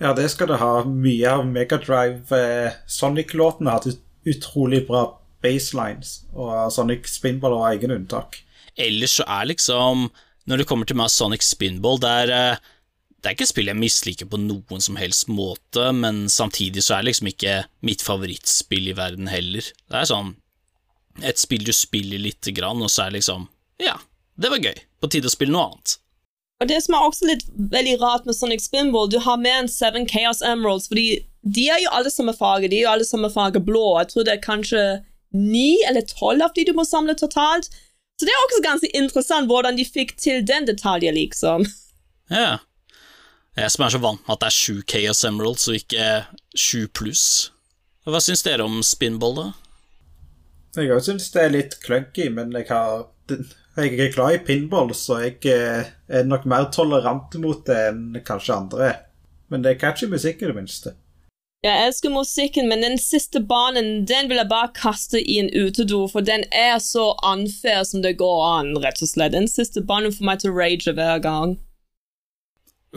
Ja, 0.00 0.14
det 0.16 0.30
skal 0.32 0.48
det 0.48 0.60
ha. 0.62 0.80
Mye 0.88 1.32
av 1.36 1.44
Megadrive 1.46 2.36
eh, 2.36 2.76
Sonic-låtene 2.88 3.68
har 3.68 3.82
hatt 3.82 4.00
utrolig 4.28 4.86
bra 4.88 5.04
baselines, 5.44 6.22
og 6.32 6.72
Sonic 6.72 7.08
Spinball 7.08 7.56
var 7.58 7.74
egen 7.74 7.92
unntak. 7.92 8.40
Ellers 8.80 9.18
så 9.18 9.26
er 9.28 9.48
liksom 9.50 10.08
Når 10.48 10.62
det 10.62 10.66
kommer 10.70 10.88
til 10.88 10.96
meg 10.96 11.10
Sonic 11.12 11.44
Spinball, 11.44 11.98
det 12.00 12.10
er 12.24 12.32
eh, 12.32 12.60
Det 13.20 13.28
er 13.28 13.36
ikke 13.36 13.44
et 13.44 13.52
spill 13.52 13.68
jeg 13.68 13.76
misliker 13.76 14.28
på 14.30 14.40
noen 14.40 14.80
som 14.80 14.96
helst 14.96 15.28
måte, 15.28 15.90
men 15.92 16.28
samtidig 16.32 16.84
så 16.86 16.96
er 16.96 17.02
det 17.02 17.10
liksom 17.10 17.28
ikke 17.34 17.56
mitt 17.84 18.00
favorittspill 18.00 18.88
i 18.88 18.96
verden 18.96 19.28
heller. 19.28 19.60
Det 19.60 19.98
er 20.00 20.08
sånn 20.08 20.36
et 21.26 21.36
spill 21.42 21.66
du 21.66 21.72
spiller 21.76 22.22
lite 22.22 22.54
grann, 22.56 22.80
og 22.80 22.88
så 22.88 23.04
er 23.04 23.12
det 23.12 23.20
liksom 23.20 23.50
Ja, 23.82 23.98
det 24.40 24.48
var 24.48 24.64
gøy. 24.64 24.78
På 25.00 25.10
tide 25.12 25.28
å 25.28 25.34
spille 25.34 25.52
noe 25.52 25.66
annet. 25.68 25.98
Og 26.60 26.68
det 26.68 26.78
som 26.84 26.94
er 26.94 27.04
også 27.06 27.28
litt 27.28 27.44
veldig 27.72 27.96
rart 28.02 28.26
med 28.28 28.36
Sonic 28.36 28.66
Spinball, 28.66 29.08
du 29.08 29.18
har 29.24 29.40
mer 29.40 29.62
enn 29.62 29.70
Seven 29.72 30.04
Chaos 30.08 30.42
Emeralds, 30.44 30.90
fordi 30.92 31.22
de 31.40 31.68
er 31.72 31.80
jo 31.80 31.92
alle 31.96 32.10
samme 32.12 32.34
farge, 32.36 32.68
de 32.68 32.82
er 32.82 32.84
jo 32.84 32.90
alle 32.94 33.06
samme 33.08 33.30
farge 33.32 33.62
blå. 33.64 33.84
Jeg 34.02 34.10
tror 34.10 34.26
det 34.28 34.34
er 34.34 34.42
kanskje 34.44 34.82
ni 35.32 35.78
eller 35.88 36.04
tolv 36.04 36.44
av 36.44 36.52
de 36.56 36.66
du 36.68 36.74
må 36.76 36.84
samle 36.84 37.14
totalt. 37.16 37.70
Så 38.20 38.28
det 38.28 38.34
er 38.34 38.42
også 38.44 38.64
ganske 38.66 38.90
interessant 38.92 39.48
hvordan 39.48 39.78
de 39.80 39.86
fikk 39.88 40.12
til 40.20 40.44
den 40.44 40.68
detaljen, 40.68 41.16
liksom. 41.16 41.64
Ja. 42.28 42.58
Jeg 43.56 43.72
som 43.72 43.86
er 43.86 43.94
så 43.94 43.98
vant 44.02 44.20
med 44.26 44.36
at 44.36 44.42
det 44.44 44.50
er 44.50 44.54
sju 44.54 44.82
Chaos 44.84 45.24
Emeralds 45.26 45.64
og 45.70 45.80
ikke 45.80 46.10
sju 46.52 46.84
pluss. 46.92 47.24
Hva 48.04 48.20
syns 48.22 48.44
dere 48.44 48.68
om 48.68 48.82
Spinball, 48.84 49.34
da? 49.38 49.48
Jeg 50.76 50.92
òg 50.92 51.02
syns 51.02 51.32
det 51.34 51.42
er 51.42 51.56
litt 51.56 51.74
clunky, 51.82 52.28
men 52.30 52.52
jeg, 52.54 52.68
har, 52.70 53.08
jeg 53.76 53.98
er 54.00 54.12
glad 54.14 54.34
i 54.34 54.40
pinball, 54.44 54.90
så 54.94 55.20
jeg 55.24 55.38
eh, 55.50 55.92
er 56.08 56.26
nok 56.26 56.46
mer 56.50 56.66
tolerant 56.74 57.34
mot 57.42 57.62
det 57.66 57.78
enn 57.90 58.18
kanskje 58.26 58.56
andre. 58.56 58.90
Men 59.50 59.62
det 59.62 59.74
er 59.74 59.80
catchy 59.80 60.08
musikk, 60.10 60.42
i 60.42 60.50
det 60.50 60.56
minste. 60.56 60.94
Jeg 61.62 61.86
elsker 61.86 62.10
musikken, 62.10 62.70
men 62.70 62.80
den 62.80 62.96
siste 62.98 63.42
banen 63.44 64.06
den 64.08 64.30
vil 64.30 64.40
jeg 64.40 64.48
bare 64.48 64.72
kaste 64.74 65.20
i 65.20 65.36
en 65.42 65.50
utedo, 65.52 66.06
for 66.08 66.24
den 66.24 66.46
er 66.56 66.78
så 66.80 67.10
unfair 67.26 67.84
som 67.84 68.00
det 68.02 68.16
går 68.22 68.38
an, 68.48 68.72
rett 68.80 69.02
og 69.04 69.10
slett. 69.10 69.36
Den 69.36 69.48
siste 69.50 69.84
banen 69.84 70.14
får 70.14 70.26
meg 70.26 70.40
til 70.40 70.54
å 70.54 70.56
rage 70.56 70.94
hver 70.96 71.20
gang. 71.22 71.58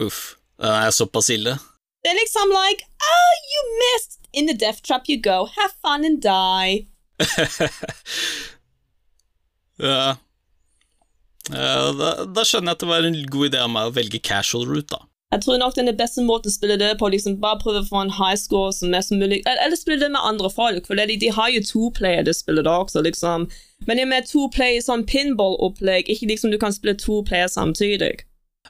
Uff, 0.00 0.38
den 0.58 0.74
er 0.80 0.96
såpass 0.96 1.28
ille. 1.34 1.58
Det 2.04 2.12
er 2.12 2.18
liksom 2.18 2.50
like, 2.52 2.88
oh, 3.04 3.32
you 3.52 3.62
missed! 3.84 4.18
In 4.34 4.46
the 4.46 4.54
death 4.54 4.82
trap 4.82 5.06
you 5.06 5.20
go, 5.20 5.46
have 5.46 5.72
fun 5.84 6.04
and 6.04 6.20
die. 6.24 6.88
Ja. 9.76 10.16
Ja 11.52 11.90
da, 11.98 12.12
da 12.24 12.44
skjønner 12.46 12.72
jeg 12.72 12.78
at 12.78 12.84
det 12.84 12.88
var 12.92 13.08
en 13.08 13.18
god 13.32 13.50
idé 13.50 13.60
av 13.64 13.72
meg 13.72 13.90
å 13.90 13.96
velge 13.96 14.22
casual 14.24 14.68
route, 14.70 14.94
da. 14.94 15.04
Jeg 15.34 15.42
tror 15.42 15.58
nok 15.58 15.74
den 15.74 15.90
beste 15.98 16.22
måten 16.22 16.52
å 16.52 16.54
spille 16.54 16.76
det 16.78 16.92
på, 17.00 17.08
liksom 17.10 17.40
bare 17.42 17.58
prøve 17.58 17.80
å 17.82 17.88
få 17.88 18.04
en 18.04 18.12
high 18.14 18.36
score 18.38 18.70
som 18.76 18.92
mest 18.94 19.10
mulig, 19.10 19.40
eller 19.50 19.74
spille 19.74 19.98
det 19.98 20.12
med 20.14 20.22
andre 20.22 20.50
folk, 20.52 20.86
for 20.86 20.94
de, 21.00 21.16
de 21.18 21.32
har 21.34 21.50
jo 21.50 21.64
two-player 21.66 22.22
det 22.28 22.36
spillet 22.38 22.68
da 22.68 22.76
også, 22.84 23.02
liksom. 23.02 23.48
Men 23.88 23.98
det 23.98 24.04
med 24.12 24.28
to-player 24.30 24.84
sånn 24.84 25.02
pinball-opplegg, 25.10 26.12
ikke 26.12 26.30
liksom 26.30 26.54
du 26.54 26.60
kan 26.62 26.76
spille 26.76 26.94
to-player 27.00 27.50
samtidig. 27.50 28.12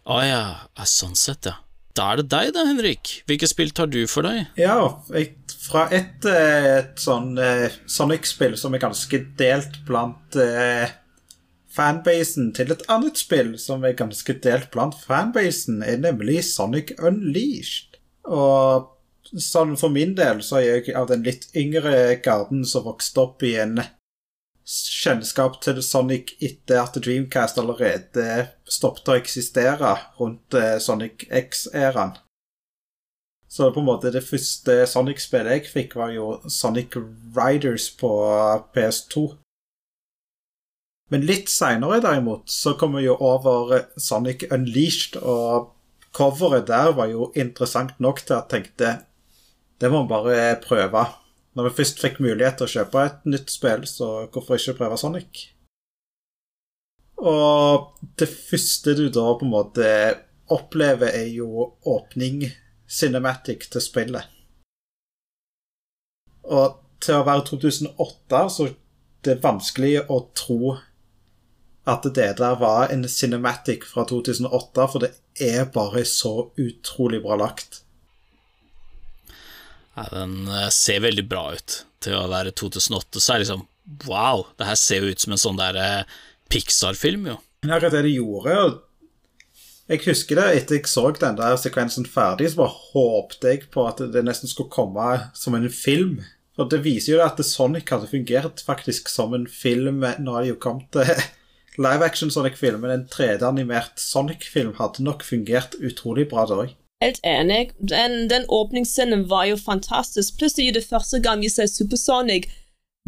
Å 0.09 0.23
ja, 0.25 0.41
ja, 0.65 0.89
sånn 0.89 1.19
sett, 1.19 1.51
ja. 1.51 1.59
Da 1.95 2.09
er 2.11 2.23
det 2.23 2.31
deg 2.33 2.49
da, 2.57 2.65
Henrik. 2.67 3.13
Hvilke 3.29 3.47
spill 3.47 3.71
tar 3.71 3.87
du 3.93 4.01
for 4.11 4.27
deg? 4.27 4.49
Ja, 4.59 4.81
jeg, 5.15 5.37
fra 5.63 5.85
et, 5.95 6.25
eh, 6.27 6.71
et 6.81 6.99
sånn 6.99 7.37
eh, 7.39 7.69
Sonic-spill 7.87 8.57
som 8.59 8.75
er 8.75 8.83
ganske 8.83 9.21
delt 9.39 9.79
blant 9.87 10.35
eh, 10.41 10.89
fanbasen, 11.75 12.53
til 12.55 12.73
et 12.75 12.85
annet 12.93 13.19
spill 13.21 13.55
som 13.61 13.85
er 13.85 13.97
ganske 13.99 14.37
delt 14.45 14.71
blant 14.75 14.97
fanbasen, 15.07 15.83
er 15.83 16.01
nemlig 16.03 16.43
Sonic 16.49 16.95
Unleashed. 16.99 17.99
Og 18.25 18.91
sånn 19.41 19.75
for 19.81 19.93
min 19.93 20.15
del 20.19 20.43
så 20.47 20.61
er 20.61 20.79
jeg 20.79 20.97
av 20.97 21.11
den 21.11 21.25
litt 21.27 21.49
yngre 21.57 22.17
garden 22.25 22.65
som 22.69 22.87
vokste 22.87 23.25
opp 23.25 23.45
i 23.47 23.57
en 23.61 23.81
kjennskap 24.65 25.59
til 25.65 25.83
Sonic 25.85 26.35
etter 26.41 26.81
at 26.81 26.97
Dreamcast 26.97 27.59
allerede 27.61 28.49
stoppet 28.65 29.11
å 29.11 29.17
eksistere 29.19 29.97
rundt 30.21 30.57
eh, 30.57 30.79
Sonic 30.81 31.27
X-æraen. 31.29 32.15
Så 33.55 33.69
på 33.71 33.83
en 33.83 33.87
måte 33.87 34.11
det 34.11 34.25
første 34.27 34.81
Sonic-spillet 34.91 35.61
jeg 35.61 35.71
fikk, 35.71 35.93
var 36.01 36.11
jo 36.11 36.41
Sonic 36.51 36.97
Riders 37.37 37.91
på 37.95 38.11
PS2. 38.75 39.29
Men 41.13 41.27
litt 41.29 41.51
seinere, 41.53 42.01
derimot, 42.01 42.49
så 42.51 42.75
kom 42.81 42.97
vi 42.97 43.05
jo 43.05 43.17
over 43.21 43.75
Sonic 44.01 44.47
Unleashed, 44.53 45.19
og 45.21 45.75
coveret 46.17 46.69
der 46.71 46.95
var 46.97 47.11
jo 47.11 47.29
interessant 47.37 47.99
nok 48.01 48.23
til 48.23 48.39
at 48.39 48.55
jeg 48.55 48.65
tenkte 48.65 48.95
det 49.83 49.91
må 49.91 50.05
vi 50.05 50.13
bare 50.15 50.61
prøve. 50.63 51.03
Når 51.55 51.69
vi 51.69 51.77
først 51.77 52.01
fikk 52.03 52.21
mulighet 52.23 52.57
til 52.59 52.67
å 52.67 52.73
kjøpe 52.73 53.03
et 53.05 53.27
nytt 53.29 53.51
spill, 53.53 53.83
så 53.87 54.27
hvorfor 54.33 54.57
ikke 54.57 54.79
prøve 54.79 54.99
Sonic? 54.99 55.43
Og 57.21 57.91
det 58.19 58.29
første 58.31 58.95
du 58.99 59.07
da 59.13 59.27
på 59.35 59.47
en 59.47 59.53
måte 59.53 59.91
opplever, 60.55 61.11
er 61.15 61.29
jo 61.35 61.75
åpning 61.89 62.47
cinematic 62.91 63.69
til 63.73 63.83
spillet. 63.83 64.31
Og 66.45 66.81
til 67.03 67.21
å 67.21 67.27
være 67.27 67.47
2008, 67.51 68.43
så 68.57 68.69
det 69.25 69.37
er 69.37 69.45
vanskelig 69.45 69.95
å 70.13 70.19
tro 70.37 70.75
at 71.85 72.07
det 72.17 72.31
der 72.41 72.57
var 72.61 72.89
en 72.93 73.05
cinematic 73.09 73.85
fra 73.85 74.07
2008, 74.09 74.87
for 74.93 75.05
det 75.05 75.13
er 75.41 75.67
bare 75.73 76.05
så 76.09 76.49
utrolig 76.57 77.21
bra 77.25 77.37
lagt. 77.37 77.83
Ja, 79.95 80.07
den 80.11 80.49
eh, 80.49 80.71
ser 80.75 81.05
veldig 81.05 81.27
bra 81.29 81.51
ut 81.55 81.83
til 82.03 82.17
å 82.19 82.27
være 82.33 82.55
2008. 82.57 83.21
Så 83.21 83.35
er 83.35 83.37
det 83.39 83.45
liksom 83.45 83.67
wow, 84.09 84.47
det 84.59 84.69
her 84.71 84.81
ser 84.81 85.05
jo 85.05 85.13
ut 85.13 85.21
som 85.21 85.37
en 85.37 85.45
sånn 85.45 85.61
der 85.61 85.79
eh, 85.81 86.17
Pixar-film, 86.51 87.29
jo. 87.33 87.39
Akkurat 87.69 87.95
det 87.95 88.03
de 88.09 88.17
gjorde. 88.17 88.57
og 88.65 89.93
Jeg 89.93 90.05
husker 90.09 90.41
det 90.41 90.49
etter 90.59 90.81
jeg 90.81 90.89
så 90.91 91.07
den 91.17 91.39
der 91.39 91.61
sekvensen 91.61 92.09
ferdig, 92.09 92.51
så 92.51 92.65
bare 92.65 92.81
håpte 92.95 93.53
jeg 93.53 93.69
på 93.75 93.87
at 93.89 94.03
det 94.15 94.25
nesten 94.25 94.51
skulle 94.51 94.73
komme 94.73 95.09
som 95.37 95.57
en 95.57 95.69
film. 95.69 96.23
For 96.57 96.71
det 96.71 96.85
viser 96.85 97.17
jo 97.17 97.23
at 97.25 97.41
Sonic 97.45 97.89
hadde 97.91 98.11
fungert 98.11 98.63
faktisk 98.65 99.09
som 99.11 99.35
en 99.37 99.49
film 99.51 100.05
når 100.05 100.37
det 100.41 100.53
jo 100.55 100.61
kom 100.63 100.85
til 100.95 101.11
live 101.79 102.05
action 102.05 102.31
Sonic-film, 102.31 102.81
men 102.81 102.91
en 102.91 103.07
3D-animert 103.11 104.01
Sonic-film 104.01 104.75
hadde 104.79 105.05
nok 105.05 105.25
fungert 105.27 105.75
utrolig 105.81 106.29
bra 106.31 106.47
da 106.49 106.65
òg. 106.65 106.75
Helt 107.03 107.21
enig. 107.27 107.73
Den, 107.79 108.29
den 108.31 108.47
åpningsscenen 108.49 109.27
var 109.29 109.49
jo 109.51 109.57
fantastisk. 109.61 110.39
Plutselig 110.39 110.75
det 110.75 110.87
første 110.87 111.21
gang 111.21 111.43
vi 111.45 111.51
ser 111.53 111.67
Supersonic 111.69 112.49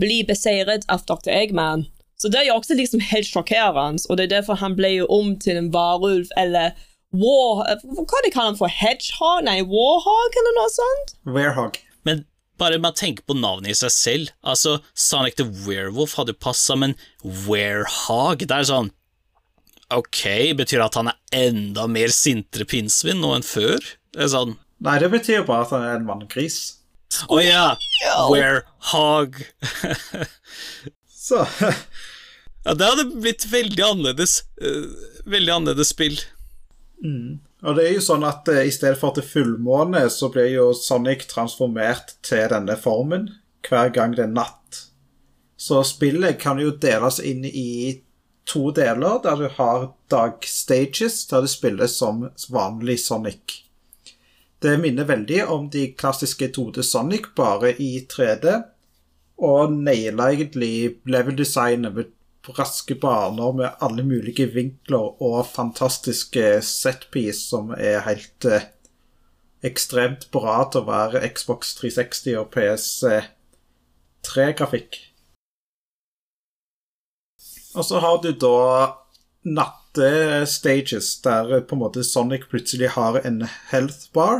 bli 0.00 0.20
beseiret 0.28 0.84
av 0.92 1.06
Dr. 1.08 1.30
Eggman. 1.32 1.86
Så 2.20 2.28
det 2.32 2.40
er 2.40 2.48
jo 2.50 2.58
også 2.58 2.76
liksom 2.76 3.00
helt 3.04 3.28
sjokkerende, 3.28 4.02
og 4.08 4.16
det 4.16 4.26
er 4.26 4.38
derfor 4.38 4.60
han 4.60 4.76
ble 4.76 4.94
jo 4.94 5.08
om 5.12 5.34
til 5.40 5.58
en 5.60 5.72
varulv 5.72 6.28
eller 6.36 6.72
war... 7.12 7.64
Hva 7.84 8.22
de 8.24 8.32
kaller 8.32 8.52
han 8.52 8.60
for? 8.60 8.72
Hedgehog? 8.72 9.44
Nei, 9.44 9.60
warhog, 9.68 10.38
eller 10.40 10.56
noe 10.56 10.72
sånt? 10.72 11.16
Warehog. 11.28 11.80
Men 12.08 12.24
bare 12.60 12.78
man 12.82 12.94
tenker 12.96 13.24
på 13.28 13.36
navnet 13.38 13.72
i 13.72 13.78
seg 13.78 13.92
selv. 13.94 14.30
Altså, 14.46 14.78
Sonic 14.94 15.36
the 15.40 15.46
Werewolf 15.66 16.16
hadde 16.18 16.34
passa, 16.36 16.76
men 16.78 16.94
Werehog 17.22 18.44
Det 18.46 18.52
er 18.54 18.68
sånn 18.68 18.92
Ok, 19.94 20.22
betyr 20.58 20.80
det 20.80 20.86
at 20.88 20.96
han 20.98 21.10
er 21.12 21.18
enda 21.46 21.84
mer 21.90 22.10
sintre 22.14 22.66
pinnsvin 22.66 23.20
nå 23.22 23.36
enn 23.36 23.46
før? 23.46 23.78
Det 24.14 24.24
er 24.26 24.32
sånn 24.32 24.56
Nei, 24.82 24.96
det 25.00 25.08
betyr 25.12 25.44
bare 25.48 25.64
at 25.64 25.70
han 25.72 25.84
er 25.86 25.94
en 25.96 26.08
vanngris. 26.08 26.56
Å 27.32 27.38
ja! 27.40 27.62
Werehog. 28.28 29.38
Så 31.08 31.40
ja, 32.66 32.74
det 32.74 32.90
hadde 32.90 33.06
blitt 33.14 33.46
veldig 33.48 33.84
annerledes. 33.86 34.42
eh, 34.60 34.90
veldig 35.24 35.54
annerledes 35.54 35.94
spill. 35.94 36.18
Og 37.66 37.74
det 37.74 37.88
er 37.88 37.96
jo 37.96 38.04
sånn 38.04 38.24
at 38.26 38.46
eh, 38.52 38.68
i 38.68 38.74
stedet 38.74 38.98
for 39.00 39.16
til 39.16 39.26
fullmåne, 39.26 40.04
så 40.12 40.30
blir 40.30 40.52
jo 40.52 40.70
Sonic 40.76 41.26
transformert 41.32 42.14
til 42.26 42.46
denne 42.52 42.78
formen 42.78 43.32
hver 43.66 43.90
gang 43.94 44.14
det 44.14 44.28
er 44.28 44.34
natt. 44.34 44.82
Så 45.58 45.80
spillet 45.88 46.38
kan 46.38 46.60
jo 46.62 46.70
deles 46.78 47.18
inn 47.18 47.42
i 47.48 48.02
to 48.46 48.70
deler, 48.70 49.18
der 49.24 49.40
du 49.40 49.48
har 49.56 49.88
dagstages, 50.12 51.24
der 51.26 51.42
det 51.42 51.50
spilles 51.50 51.96
som 51.98 52.28
vanlig 52.52 53.00
Sonic. 53.02 53.62
Det 54.62 54.76
minner 54.80 55.08
veldig 55.08 55.42
om 55.52 55.66
de 55.72 55.88
klassiske 55.98 56.52
2D 56.54 56.84
Sonic, 56.86 57.32
bare 57.36 57.74
i 57.82 58.06
3D, 58.06 58.54
og 59.42 59.74
naila 59.74 60.30
egentlig 60.32 61.00
level-designet 61.04 61.92
med 61.92 62.14
raske 62.54 62.94
baner 63.00 63.52
med 63.56 63.70
alle 63.82 64.02
mulige 64.06 64.46
vinkler 64.54 65.22
og 65.22 65.46
fantastiske 65.50 66.62
setpiece 66.62 67.48
som 67.50 67.70
er 67.74 68.00
helt 68.06 68.44
eh, 68.46 68.62
ekstremt 69.66 70.30
bra 70.34 70.70
til 70.70 70.80
å 70.82 70.88
være 70.88 71.28
Xbox 71.34 71.74
360 71.80 72.38
og 72.40 72.46
PS3-grafikk. 72.54 74.92
Og 77.76 77.84
så 77.84 77.98
har 78.00 78.16
du 78.22 78.32
da 78.32 78.96
nattestages, 79.46 81.22
der 81.22 81.60
på 81.66 81.74
en 81.76 81.82
måte 81.82 82.04
Sonic 82.04 82.48
plutselig 82.50 82.88
har 82.96 83.20
en 83.22 83.48
health 83.70 84.12
bar, 84.16 84.38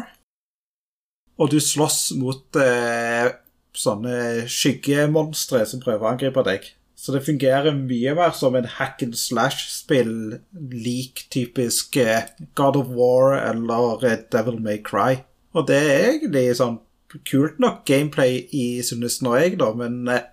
og 1.36 1.50
du 1.52 1.60
slåss 1.60 2.12
mot 2.16 2.56
eh, 2.56 3.28
sånne 3.76 4.46
skyggemonstre 4.48 5.66
som 5.68 5.80
prøver 5.82 6.06
å 6.06 6.12
angripe 6.14 6.42
deg. 6.46 6.70
Så 6.96 7.12
det 7.12 7.26
fungerer 7.26 7.76
mye 7.76 8.14
mer 8.16 8.32
som 8.32 8.56
en 8.56 8.68
hack 8.78 9.02
and 9.04 9.16
slash-spill 9.20 10.38
lik 10.72 11.26
typisk 11.30 11.96
eh, 12.00 12.30
God 12.56 12.78
of 12.80 12.88
War 12.96 13.36
eller 13.36 14.04
eh, 14.08 14.22
Devil 14.32 14.62
May 14.64 14.80
Cry. 14.82 15.20
Og 15.52 15.68
det 15.68 15.76
er 15.76 16.06
egentlig 16.14 16.48
sånn 16.56 16.80
kult 17.28 17.60
nok 17.62 17.84
gameplay 17.88 18.42
i 18.52 18.80
nå 18.96 19.36
jeg, 19.36 19.58
da, 19.60 19.70
men 19.76 20.08
eh, 20.08 20.24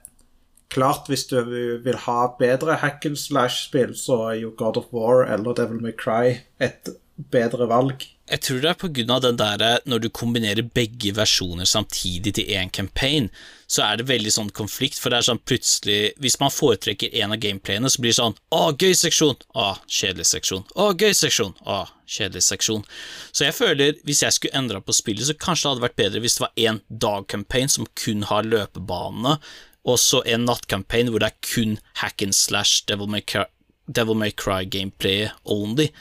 klart 0.74 1.12
hvis 1.12 1.28
du 1.30 1.38
vil 1.46 2.00
ha 2.08 2.20
bedre 2.40 2.80
hack 2.82 3.06
and 3.06 3.20
slash-spill, 3.20 3.94
så 4.00 4.22
er 4.32 4.40
jo 4.46 4.56
God 4.58 4.80
of 4.80 4.90
War 4.96 5.28
eller 5.28 5.60
Devil 5.60 5.84
May 5.84 5.94
Cry 6.00 6.40
et 6.64 6.90
bedre 7.16 7.68
valg. 7.70 8.06
Jeg 8.32 8.40
tror 8.46 8.62
det 8.64 8.70
er 8.72 9.12
av 9.12 9.22
den 9.22 9.38
der 9.38 9.82
når 9.86 10.00
du 10.00 10.08
kombinerer 10.10 10.64
begge 10.64 11.12
versjoner 11.14 11.68
samtidig 11.68 12.34
til 12.38 12.48
én 12.56 12.72
campaign, 12.72 13.28
så 13.68 13.84
er 13.84 14.00
det 14.00 14.08
veldig 14.08 14.32
sånn 14.32 14.52
konflikt, 14.56 14.98
for 15.02 15.12
det 15.12 15.20
er 15.20 15.28
sånn 15.28 15.42
plutselig 15.44 16.14
Hvis 16.22 16.40
man 16.40 16.54
foretrekker 16.54 17.14
en 17.20 17.34
av 17.36 17.42
gameplayene, 17.44 17.90
så 17.90 18.02
blir 18.02 18.14
det 18.14 18.20
sånn 18.22 18.38
Å, 18.56 18.72
gøy 18.80 18.96
seksjon! 18.96 19.36
Å, 19.54 19.74
kjedelig 19.88 20.30
seksjon. 20.32 20.64
Å, 20.78 20.88
gøy 20.94 21.14
seksjon! 21.18 21.54
Å, 21.68 21.82
kjedelig 22.08 22.46
seksjon. 22.48 22.86
Så 23.32 23.48
jeg 23.48 23.58
føler, 23.58 24.00
hvis 24.08 24.24
jeg 24.24 24.38
skulle 24.38 24.62
endra 24.62 24.82
på 24.82 24.96
spillet, 24.96 25.26
så 25.28 25.36
kanskje 25.36 25.68
det 25.68 25.74
hadde 25.74 25.86
vært 25.88 26.00
bedre 26.00 26.24
hvis 26.24 26.40
det 26.40 26.46
var 26.46 26.64
én 26.70 26.82
dag-campaign 27.04 27.76
som 27.76 27.90
kun 28.00 28.26
har 28.30 28.48
løpebanene, 28.48 29.36
og 29.84 30.00
så 30.00 30.24
en 30.30 30.48
natt-campaign 30.48 31.12
hvor 31.12 31.24
det 31.24 31.34
er 31.34 31.44
kun 31.44 31.78
hack 32.00 32.24
and 32.24 32.38
slash 32.38 32.86
Devil 32.88 33.12
May 33.12 33.26
Cry, 33.26 33.46
Devil 33.92 34.16
May 34.16 34.32
Cry 34.32 34.64
gameplay 34.64 35.28
only. 35.44 35.92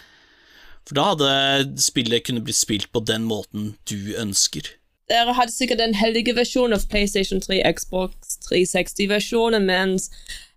For 0.88 0.98
da 0.98 1.08
hadde 1.12 1.80
spillet 1.82 2.26
kunne 2.26 2.42
blitt 2.44 2.58
spilt 2.58 2.88
på 2.92 3.02
den 3.06 3.26
måten 3.28 3.74
du 3.88 4.14
ønsker. 4.18 4.66
Dere 5.10 5.34
hadde 5.36 5.52
sikkert 5.52 5.82
den 5.82 5.94
heldige 5.98 6.34
versjonen 6.36 6.76
av 6.78 6.86
PlayStation 6.90 7.42
3, 7.42 7.60
Xbox 7.76 8.38
360-versjonen, 8.46 9.66
mens 9.68 10.08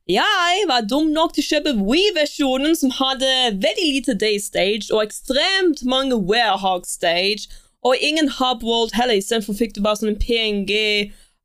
jeg 0.10 0.66
var 0.70 0.86
dum 0.86 1.10
nok 1.14 1.34
til 1.34 1.42
å 1.42 1.50
kjøpe 1.50 1.72
Wii-versjonen, 1.82 2.76
som 2.78 2.94
hadde 2.94 3.30
veldig 3.58 3.88
lite 3.98 4.16
Day-stage 4.22 4.92
og 4.94 5.02
ekstremt 5.08 5.82
mange 5.90 6.20
Warehog-stage, 6.30 7.50
og 7.86 8.02
ingen 8.02 8.30
Hub-World 8.38 8.94
heller. 8.98 9.18
Istedenfor 9.18 9.58
fikk 9.58 9.76
du 9.76 9.82
bare 9.86 10.00
sånn 10.00 10.14
en 10.14 10.22
PNG 10.22 10.74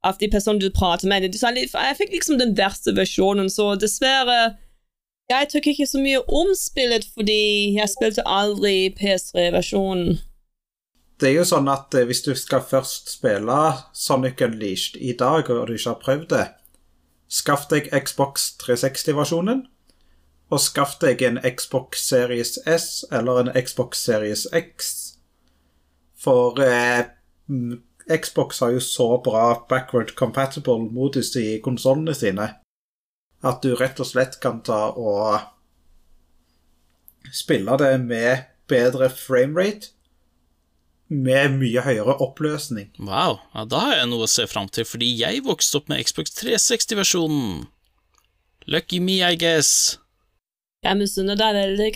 av 0.04 0.20
de 0.20 0.28
personene 0.32 0.62
du 0.62 0.70
prater 0.72 1.08
med. 1.08 1.24
Jeg 1.24 1.96
fikk 1.98 2.12
liksom 2.14 2.38
den 2.40 2.54
verste 2.56 2.94
versjonen, 2.96 3.48
så 3.52 3.74
dessverre 3.80 4.54
Jeg 5.30 5.46
tok 5.52 5.66
ikke 5.70 5.86
så 5.86 6.00
mye 6.02 6.20
om 6.26 6.48
spillet 6.58 7.04
fordi 7.14 7.76
jeg 7.76 7.90
spilte 7.92 8.24
aldri 8.26 8.90
PS3-versjonen. 8.98 10.16
Det 11.20 11.28
er 11.28 11.36
jo 11.36 11.44
sånn 11.46 11.68
at 11.70 11.94
eh, 11.94 12.06
hvis 12.08 12.24
du 12.26 12.32
skal 12.34 12.64
først 12.66 13.12
spille 13.12 13.58
Sonic 13.94 14.40
Unleashed 14.42 14.96
i 14.98 15.12
dag, 15.14 15.46
og 15.52 15.68
du 15.68 15.76
ikke 15.76 15.92
har 15.92 16.00
prøvd 16.02 16.26
det, 16.32 16.46
skaff 17.30 17.68
deg 17.70 17.92
Xbox 17.94 18.48
360-versjonen, 18.64 19.66
og 20.50 20.62
skaff 20.64 20.96
deg 21.04 21.22
en 21.22 21.38
Xbox 21.46 22.02
Series 22.08 22.56
S 22.66 23.04
eller 23.14 23.44
en 23.44 23.52
Xbox 23.54 24.02
Series 24.02 24.48
X. 24.50 24.88
For 26.18 26.58
eh, 26.64 27.04
Xbox 28.10 28.64
har 28.64 28.74
jo 28.74 28.82
så 28.82 29.12
bra 29.22 29.60
backward 29.70 30.16
compatible 30.18 30.90
modus 30.90 31.36
i 31.38 31.60
konsollene 31.62 32.16
sine 32.18 32.48
at 33.46 33.62
du 33.64 33.72
rett 33.78 34.00
og 34.02 34.08
slett 34.08 34.36
kan 34.42 34.60
ta 34.64 34.90
og 34.92 35.40
spille 37.32 37.76
det 37.80 37.94
med 38.02 38.46
bedre 38.70 39.10
framerate 39.12 39.94
med 41.10 41.56
mye 41.58 41.82
høyere 41.82 42.14
oppløsning. 42.22 42.92
Wow, 43.02 43.40
ja, 43.54 43.64
da 43.66 43.80
har 43.82 43.96
jeg 43.98 44.10
noe 44.12 44.28
å 44.28 44.30
se 44.30 44.46
fram 44.46 44.68
til, 44.70 44.86
fordi 44.86 45.08
jeg 45.18 45.42
vokste 45.42 45.80
opp 45.80 45.90
med 45.90 46.04
Xbox 46.06 46.36
360-versjonen. 46.38 47.64
Lucky 48.70 49.00
me, 49.02 49.18
I 49.26 49.34
guess. 49.40 49.98
Jeg 50.86 50.96
misunner 50.96 51.36
deg 51.36 51.56
veldig. 51.58 51.88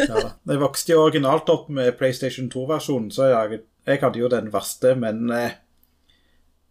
Ja, 0.00 0.14
da. 0.14 0.30
jeg 0.54 0.62
vokste 0.62 0.94
jo 0.94 1.02
originalt 1.04 1.52
opp 1.52 1.68
med 1.68 1.92
PlayStation 2.00 2.48
2-versjonen, 2.52 3.12
så 3.12 3.28
jeg, 3.28 3.60
jeg 3.86 4.02
hadde 4.02 4.22
jo 4.22 4.32
den 4.32 4.48
verste, 4.54 4.94
men 4.98 5.28
eh, 5.36 5.60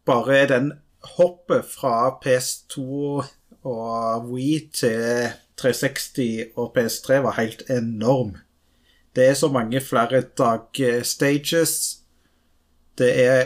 bare 0.09 0.41
den 0.49 0.73
hoppet 1.15 1.69
fra 1.69 2.15
PS2 2.23 3.21
og 3.65 4.29
Wii 4.29 4.59
til 4.73 5.31
360 5.57 6.55
og 6.55 6.75
PS3 6.77 7.21
var 7.25 7.39
helt 7.39 7.63
enorm. 7.69 8.35
Det 9.15 9.29
er 9.29 9.33
så 9.33 9.47
mange 9.47 9.81
flere 9.81 10.21
dagstages. 10.37 11.97
Det 12.97 13.11
er 13.25 13.45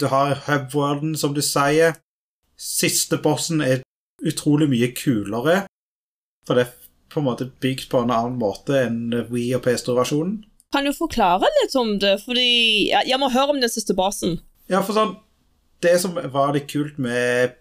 Du 0.00 0.06
har 0.06 0.34
hubworlden, 0.48 1.16
som 1.16 1.34
du 1.34 1.40
sier. 1.40 1.92
Siste 2.58 3.18
bossen 3.22 3.60
er 3.60 3.84
utrolig 4.26 4.66
mye 4.68 4.88
kulere, 4.96 5.60
for 6.46 6.58
det 6.58 6.64
er 6.66 6.72
på 7.12 7.20
en 7.20 7.26
måte 7.28 7.46
bygd 7.62 7.86
på 7.92 8.00
en 8.02 8.10
annen 8.10 8.38
måte 8.40 8.80
enn 8.80 9.14
Wii 9.30 9.52
og 9.54 9.62
PS2-versjonen. 9.66 10.40
Kan 10.74 10.88
du 10.88 10.92
forklare 10.96 11.46
litt 11.60 11.76
om 11.78 11.94
det? 12.02 12.16
Fordi 12.24 12.48
jeg, 12.90 13.20
må 13.20 13.30
høre 13.30 13.54
om 13.54 13.60
den 13.62 13.70
siste 13.70 13.94
bossen. 13.94 14.40
Ja, 14.66 14.82
for 14.82 14.96
sånn 14.96 15.14
Det 15.84 15.94
som 16.00 16.16
var 16.32 16.54
litt 16.56 16.66
kult 16.72 16.98
med 16.98 17.54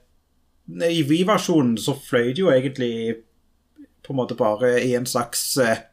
I 0.67 1.03
Wii-versjonen 1.05 1.77
så 1.77 1.93
fløy 1.93 2.33
det 2.33 2.41
jo 2.41 2.49
egentlig 2.49 3.15
på 4.05 4.13
en 4.13 4.17
måte 4.17 4.37
bare 4.37 4.79
i 4.81 4.95
en 4.97 5.05
slags 5.05 5.57
eh, 5.57 5.83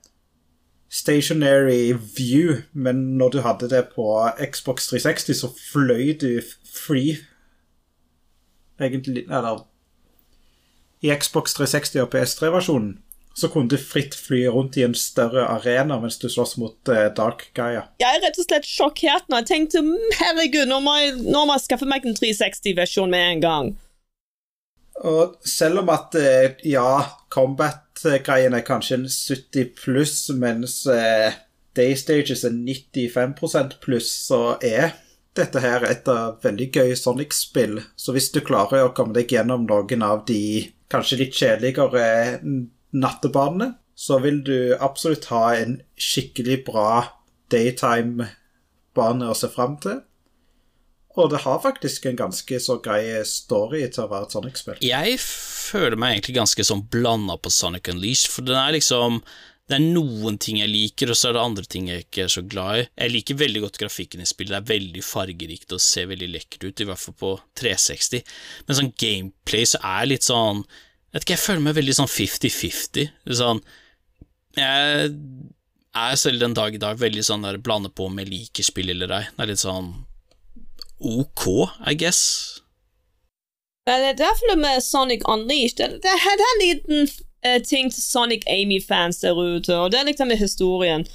stationary 0.92 1.92
view, 2.16 2.62
men 2.72 2.96
når 3.18 3.28
du 3.28 3.40
hadde 3.40 3.68
det 3.68 3.84
på 3.94 4.06
Xbox 4.52 4.88
360, 4.88 5.34
så 5.34 5.52
fløy 5.72 6.16
du 6.20 6.40
free 6.68 7.16
Egentlig 8.80 9.24
Eller 9.28 9.62
I 11.02 11.12
Xbox 11.14 11.54
360 11.54 12.00
og 12.02 12.14
PS3-versjonen 12.14 12.98
så 13.34 13.48
kunne 13.48 13.68
du 13.68 13.78
fritt 13.80 14.14
fly 14.14 14.42
rundt 14.52 14.76
i 14.76 14.82
en 14.84 14.94
større 14.94 15.46
arena 15.48 15.96
mens 16.00 16.18
du 16.20 16.28
slåss 16.28 16.56
mot 16.60 16.90
uh, 16.92 17.06
Dark 17.16 17.46
Gaia. 17.56 17.86
Jeg 18.02 18.18
er 18.18 18.20
rett 18.26 18.36
og 18.36 18.44
slett 18.44 18.68
sjokkert 18.68 19.30
nå. 19.30 19.40
Jeg 19.40 19.48
tenkte 19.48 19.80
herregud, 20.18 20.66
nå 20.68 20.82
må 20.84 20.98
jeg, 21.00 21.14
nå 21.24 21.46
må 21.48 21.56
jeg 21.56 21.64
skaffe 21.64 21.88
meg 21.88 22.04
en 22.04 22.18
360-versjon 22.18 23.12
med 23.12 23.28
en 23.30 23.44
gang. 23.46 23.70
Og 25.00 25.38
selv 25.48 25.82
om 25.82 25.90
at 25.92 26.14
eh, 26.20 26.58
ja, 26.68 27.00
combat-greiene 27.32 28.60
er 28.60 28.66
kanskje 28.66 29.00
en 29.00 29.08
70 29.08 29.72
pluss, 29.78 30.18
mens 30.36 30.82
Day 30.86 31.32
Daystages 31.72 32.44
er 32.44 32.52
95 32.52 33.78
pluss, 33.80 34.10
så 34.28 34.58
er 34.60 34.92
dette 35.36 35.62
her 35.64 35.84
et 35.88 36.08
av 36.12 36.42
veldig 36.44 36.68
gøy 36.76 36.94
Sonic-spill. 36.98 37.78
Så 37.96 38.12
hvis 38.12 38.30
du 38.34 38.42
klarer 38.44 38.84
å 38.84 38.92
komme 38.96 39.16
deg 39.16 39.32
gjennom 39.32 39.64
noen 39.68 40.04
av 40.04 40.26
de 40.28 40.68
kanskje 40.92 41.22
litt 41.22 41.38
kjedeligere 41.38 42.42
nattebanene, 42.92 43.72
så 43.96 44.18
vil 44.20 44.42
du 44.44 44.74
absolutt 44.80 45.28
ha 45.32 45.54
en 45.56 45.78
skikkelig 46.00 46.62
bra 46.66 46.88
daytime-bane 47.52 49.28
å 49.28 49.36
se 49.36 49.48
fram 49.52 49.78
til. 49.82 50.00
Og 51.20 51.28
det 51.32 51.42
har 51.44 51.60
faktisk 51.60 52.06
en 52.08 52.18
ganske 52.18 52.58
så 52.64 52.78
grei 52.82 53.04
story 53.28 53.84
til 53.92 54.06
å 54.06 54.10
være 54.10 54.28
et 54.28 54.36
Sonic-spill. 54.36 54.84
Jeg 54.84 55.18
føler 55.20 55.98
meg 56.00 56.16
egentlig 56.16 56.38
ganske 56.38 56.64
sånn 56.64 56.86
blanda 56.92 57.36
på 57.36 57.52
Sonic 57.52 57.90
Unleashed, 57.92 58.32
for 58.32 58.48
den 58.48 58.58
er 58.58 58.76
liksom 58.78 59.20
det 59.70 59.76
er 59.78 59.84
noen 59.94 60.36
ting 60.42 60.58
jeg 60.58 60.68
liker, 60.68 61.12
og 61.12 61.16
så 61.16 61.30
er 61.30 61.36
det 61.36 61.42
andre 61.42 61.62
ting 61.70 61.86
jeg 61.88 62.02
ikke 62.04 62.24
er 62.24 62.32
så 62.34 62.42
glad 62.44 62.80
i. 62.80 62.86
Jeg 63.04 63.12
liker 63.12 63.38
veldig 63.40 63.60
godt 63.62 63.78
grafikken 63.80 64.24
i 64.24 64.26
spillet, 64.28 64.52
det 64.52 64.58
er 64.58 64.72
veldig 64.72 65.04
fargerikt 65.06 65.72
og 65.72 65.80
ser 65.80 66.08
veldig 66.10 66.28
lekkert 66.32 66.66
ut, 66.66 66.82
i 66.82 66.88
hvert 66.88 67.00
fall 67.00 67.16
på 67.20 67.30
360, 67.60 68.34
men 68.66 68.78
sånn 68.78 68.90
gameplay 69.00 69.68
så 69.70 69.80
er 69.94 70.10
litt 70.10 70.26
sånn 70.26 70.64
vet 71.12 71.24
ikke, 71.24 71.36
jeg 71.36 71.44
føler 71.44 71.64
meg 71.66 71.76
veldig 71.78 71.96
sånn 72.00 72.10
50-50. 72.10 73.10
Sånn 73.38 73.60
Jeg 74.56 75.12
er 76.02 76.16
selv 76.20 76.40
den 76.40 76.56
dag 76.56 76.74
i 76.74 76.80
dag 76.80 77.00
veldig 77.00 77.24
sånn 77.24 77.44
der 77.44 77.60
blander 77.60 77.92
på 77.92 78.08
om 78.08 78.20
jeg 78.20 78.30
liker 78.30 78.66
spill 78.66 78.92
eller 78.92 79.12
ei. 79.18 79.26
Det 79.28 79.44
er 79.44 79.52
litt 79.52 79.62
sånn 79.62 79.92
ok, 81.02 81.68
I 81.90 81.94
guess. 81.94 82.22
Det 83.86 83.94
er 83.94 84.12
derfor 84.12 84.56
med 84.56 84.80
Sonic 84.80 85.22
Unleashed 85.28 85.90
Det, 86.02 86.10
er 86.10 86.42
en 86.52 86.62
liten 86.68 87.08
uh, 87.46 87.62
ting 87.62 87.92
til 87.92 88.02
Sonic 88.02 88.42
Amy-fans 88.46 89.16
der 89.18 89.32
ute, 89.32 89.76
og 89.76 89.92
det 89.92 90.00
er 90.00 90.04
liksom 90.04 90.30
historien. 90.30 91.06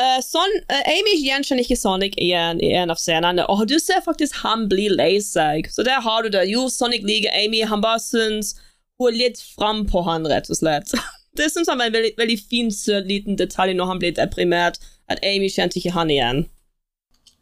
Uh, 0.00 0.20
Son, 0.32 0.52
uh, 0.72 0.84
Amy 0.96 1.14
gjenkjenner 1.24 1.60
ikke 1.60 1.76
Sonic 1.76 2.14
igjen 2.16 2.60
i 2.64 2.72
en 2.72 2.90
av 2.90 2.96
scenene, 2.96 3.44
og 3.52 3.68
du 3.68 3.76
ser 3.78 4.00
faktisk 4.04 4.40
han 4.44 4.68
blir 4.72 4.94
lei 4.96 5.18
seg. 5.20 5.68
Så 5.68 5.84
der 5.84 6.00
har 6.00 6.22
du 6.22 6.32
det. 6.32 6.46
Jo, 6.48 6.68
Sonic 6.68 7.04
liker 7.04 7.36
Amy, 7.36 7.64
han 7.68 7.84
bare 7.84 8.00
syns 8.00 8.54
hun 9.00 9.12
er 9.12 9.18
litt 9.18 9.42
fram 9.56 9.84
på 9.88 10.02
han, 10.08 10.28
rett 10.28 10.48
og 10.50 10.60
slett. 10.60 10.94
Det 11.38 11.46
syns 11.52 11.68
han 11.70 11.78
var 11.78 11.88
en 11.90 11.94
veldig, 11.94 12.14
veldig 12.18 12.38
fin, 12.50 12.72
søt 12.74 13.06
liten 13.06 13.36
detalj 13.38 13.76
når 13.78 13.86
han 13.86 14.00
ble 14.02 14.10
deprimert, 14.16 14.80
at 15.08 15.20
Amy 15.22 15.46
kjente 15.52 15.78
ikke 15.78 15.92
han 15.94 16.10
igjen. 16.10 16.42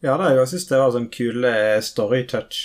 Ja 0.04 0.14
da, 0.20 0.30
jeg 0.30 0.50
syns 0.50 0.68
det 0.70 0.78
var 0.78 0.92
sånn 0.94 1.08
kul 1.10 1.40
storytouch. 1.42 1.88
story-touch. 1.90 2.58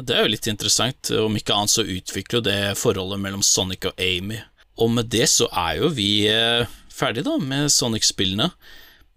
Det 0.00 0.14
er 0.16 0.24
jo 0.24 0.32
litt 0.32 0.48
interessant, 0.48 1.10
om 1.20 1.34
ikke 1.36 1.52
annet 1.52 1.74
så 1.74 1.84
utvikler 1.84 2.38
jo 2.38 2.46
det 2.46 2.60
forholdet 2.80 3.20
mellom 3.20 3.42
Sonic 3.44 3.84
og 3.90 3.98
Amy. 4.00 4.38
Og 4.80 4.88
med 4.94 5.10
det 5.12 5.26
så 5.28 5.50
er 5.52 5.82
jo 5.82 5.90
vi 5.92 6.24
eh, 6.32 6.64
ferdig 6.92 7.26
da 7.26 7.36
med 7.36 7.68
Sonic-spillene. 7.72 8.48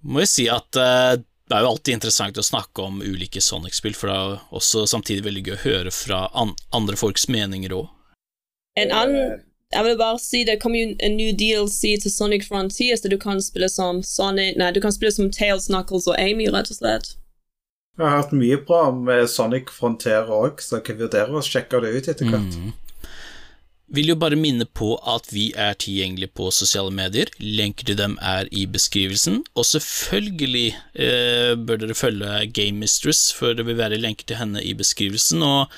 Må 0.04 0.26
jeg 0.26 0.32
si 0.34 0.48
at 0.52 0.76
eh, 0.76 1.16
det 1.46 1.56
er 1.56 1.64
jo 1.64 1.72
alltid 1.72 1.96
interessant 1.96 2.42
å 2.42 2.44
snakke 2.44 2.84
om 2.84 3.00
ulike 3.06 3.40
Sonic-spill, 3.40 3.96
for 3.96 4.12
det 4.12 4.18
er 4.18 4.44
også 4.60 4.84
samtidig 4.90 5.24
veldig 5.30 5.46
gøy 5.46 5.56
å 5.56 5.64
høre 5.64 5.96
fra 5.96 6.26
andre 6.36 7.00
folks 7.00 7.30
meninger 7.32 7.76
òg. 7.78 7.88
En 8.76 8.92
annen 8.92 9.38
Jeg 9.76 9.84
vil 9.84 9.98
bare 10.00 10.22
si 10.24 10.46
det 10.48 10.58
kommer 10.64 10.80
jo 10.80 10.96
en 11.04 11.18
ny 11.20 11.34
DLC 11.36 11.98
til 12.02 12.14
Sonic 12.14 12.48
Frontier, 12.48 12.96
så 12.96 13.12
du 13.12 13.18
kan 13.20 13.42
spille 13.44 13.68
som 13.72 14.00
Sonic 14.08 14.56
Nei, 14.60 14.72
du 14.72 14.80
kan 14.84 14.96
spille 14.96 15.12
som 15.12 15.28
Tails, 15.34 15.68
Knuckles 15.68 16.08
og 16.08 16.16
Amy, 16.22 16.48
rett 16.54 16.72
og 16.72 16.80
slett. 16.80 17.12
Jeg 17.96 18.08
har 18.08 18.18
hørt 18.22 18.34
mye 18.36 18.58
bra 18.68 18.82
om 18.90 19.12
Sonic 19.32 19.70
Frontier 19.72 20.32
òg, 20.32 20.64
så 20.64 20.80
jeg 20.80 20.88
kan 20.90 21.00
vurdere 21.00 21.36
å 21.36 21.44
sjekke 21.44 21.84
det 21.84 21.94
ut 21.96 22.10
etter 22.12 22.32
hvert. 22.32 22.58
Mm. 22.60 22.74
Vil 23.94 24.10
jo 24.10 24.16
bare 24.18 24.38
minne 24.40 24.66
på 24.66 24.96
at 25.06 25.28
vi 25.30 25.52
er 25.62 25.76
tilgjengelige 25.78 26.34
på 26.34 26.50
sosiale 26.56 26.90
medier. 26.96 27.30
Lenker 27.38 27.86
til 27.86 28.00
dem 28.00 28.16
er 28.18 28.50
i 28.50 28.66
beskrivelsen. 28.66 29.44
Og 29.54 29.68
selvfølgelig 29.70 30.72
eh, 30.98 31.54
bør 31.54 31.84
dere 31.84 31.98
følge 31.98 32.48
Game 32.50 32.82
Mistress, 32.82 33.30
for 33.36 33.54
det 33.54 33.68
vil 33.68 33.78
være 33.78 34.02
lenker 34.02 34.26
til 34.26 34.42
henne 34.42 34.64
i 34.66 34.74
beskrivelsen. 34.74 35.46
Og 35.46 35.70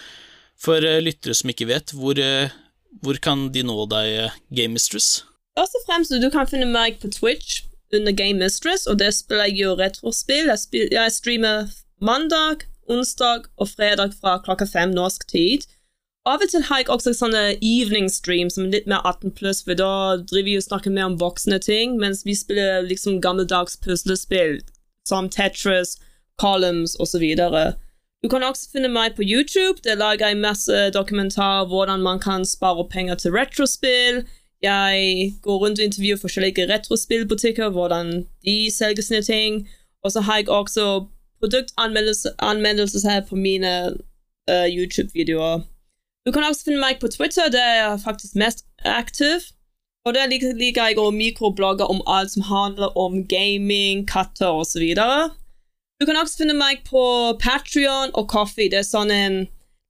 for 0.56 0.88
eh, 0.88 1.02
lyttere 1.04 1.36
som 1.36 1.52
ikke 1.52 1.68
vet, 1.68 1.92
hvor 2.00 2.16
eh, 2.24 2.56
hvor 3.04 3.20
kan 3.24 3.48
de 3.54 3.64
nå 3.66 3.86
deg, 3.92 4.34
Game 4.54 4.78
Mistress? 4.78 5.24
Først 5.58 5.78
og 5.80 5.88
fremst, 5.88 6.14
du 6.14 6.30
kan 6.34 6.50
finne 6.50 6.70
meg 6.70 7.00
på 7.02 7.10
Twitch 7.14 7.64
under 7.94 8.12
Game 8.12 8.40
Mistress, 8.40 8.86
og 8.88 9.00
der 9.00 9.12
spiller 9.16 9.50
jeg 9.50 9.62
jo 9.64 9.76
retrospill. 9.80 10.52
Jeg, 10.52 10.60
spiller, 10.60 10.92
jeg 10.92 11.16
streamer 11.16 11.72
mandag, 12.02 12.68
onsdag 12.90 13.48
og 13.58 13.70
fredag 13.70 14.14
fra 14.22 14.38
klokka 14.44 14.68
fem 14.70 14.94
norsk 14.96 15.28
tid. 15.32 15.66
Av 16.28 16.44
og 16.44 16.52
til 16.52 16.66
har 16.68 16.82
jeg 16.82 16.90
også 16.92 17.14
sånne 17.16 17.44
evening 17.64 18.10
stream 18.12 18.50
som 18.52 18.66
er 18.66 18.74
litt 18.76 18.90
mer 18.92 19.06
18 19.08 19.32
pluss, 19.38 19.62
for 19.64 19.80
da 19.80 20.20
driver 20.28 20.50
vi 20.50 20.58
og 20.60 20.66
snakker 20.66 20.92
mer 20.92 21.08
om 21.08 21.20
voksne 21.22 21.60
ting, 21.64 21.96
mens 22.02 22.26
vi 22.28 22.36
spiller 22.36 22.84
liksom 22.84 23.22
gammeldags 23.24 23.80
puslespill 23.80 24.60
som 25.08 25.30
Tetris, 25.32 25.96
Columns 26.42 26.98
osv. 27.00 27.24
Du 28.24 28.30
kan 28.30 28.44
også 28.44 28.70
finne 28.74 28.90
meg 28.90 29.16
på 29.16 29.22
YouTube. 29.26 29.82
Der 29.84 29.96
lager 29.96 30.28
jeg 30.28 30.38
masse 30.38 30.90
dokumentarer 30.94 31.68
hvordan 31.68 32.02
man 32.02 32.20
kan 32.20 32.46
spare 32.46 32.88
penger 32.90 33.16
til 33.16 33.32
retrospill. 33.32 34.26
Jeg 34.62 35.34
går 35.42 35.58
rundt 35.58 35.80
og 35.80 35.86
intervjuer 35.86 36.18
forskjellige 36.18 36.74
retrospillbutikker, 36.74 37.70
hvordan 37.70 38.26
de 38.46 38.72
selger 38.78 39.04
sine 39.04 39.22
ting. 39.22 39.70
Og 40.04 40.12
så 40.12 40.22
har 40.22 40.38
jeg 40.38 40.50
også 40.50 41.06
produktanmeldelser 41.40 43.10
her 43.10 43.22
på 43.30 43.36
mine 43.36 43.94
uh, 44.52 44.68
YouTube-videoer. 44.78 45.60
Du 46.26 46.32
kan 46.32 46.44
også 46.44 46.64
finne 46.66 46.80
meg 46.80 46.98
på 47.00 47.08
Twitter, 47.08 47.50
der 47.52 47.68
jeg 47.74 47.94
er 47.94 47.98
faktisk 47.98 48.36
mest 48.36 48.66
aktiv. 48.86 49.40
Og 50.06 50.14
der 50.14 50.26
liker 50.28 50.88
jeg 50.88 50.98
å 50.98 51.12
mikroblogge 51.12 51.86
om 51.86 52.02
alt 52.08 52.32
som 52.32 52.42
handler 52.48 52.98
om 52.98 53.28
gaming, 53.28 54.08
katter 54.08 54.48
osv. 54.48 54.84
Du 55.98 56.06
kan 56.06 56.18
også 56.20 56.44
finne 56.44 56.54
meg 56.58 56.84
på 56.86 57.04
Patrion 57.42 58.12
og 58.14 58.28
Coffee. 58.30 58.70
Det 58.70 58.84
er 58.84 58.86
sånn 58.86 59.12
en 59.14 59.38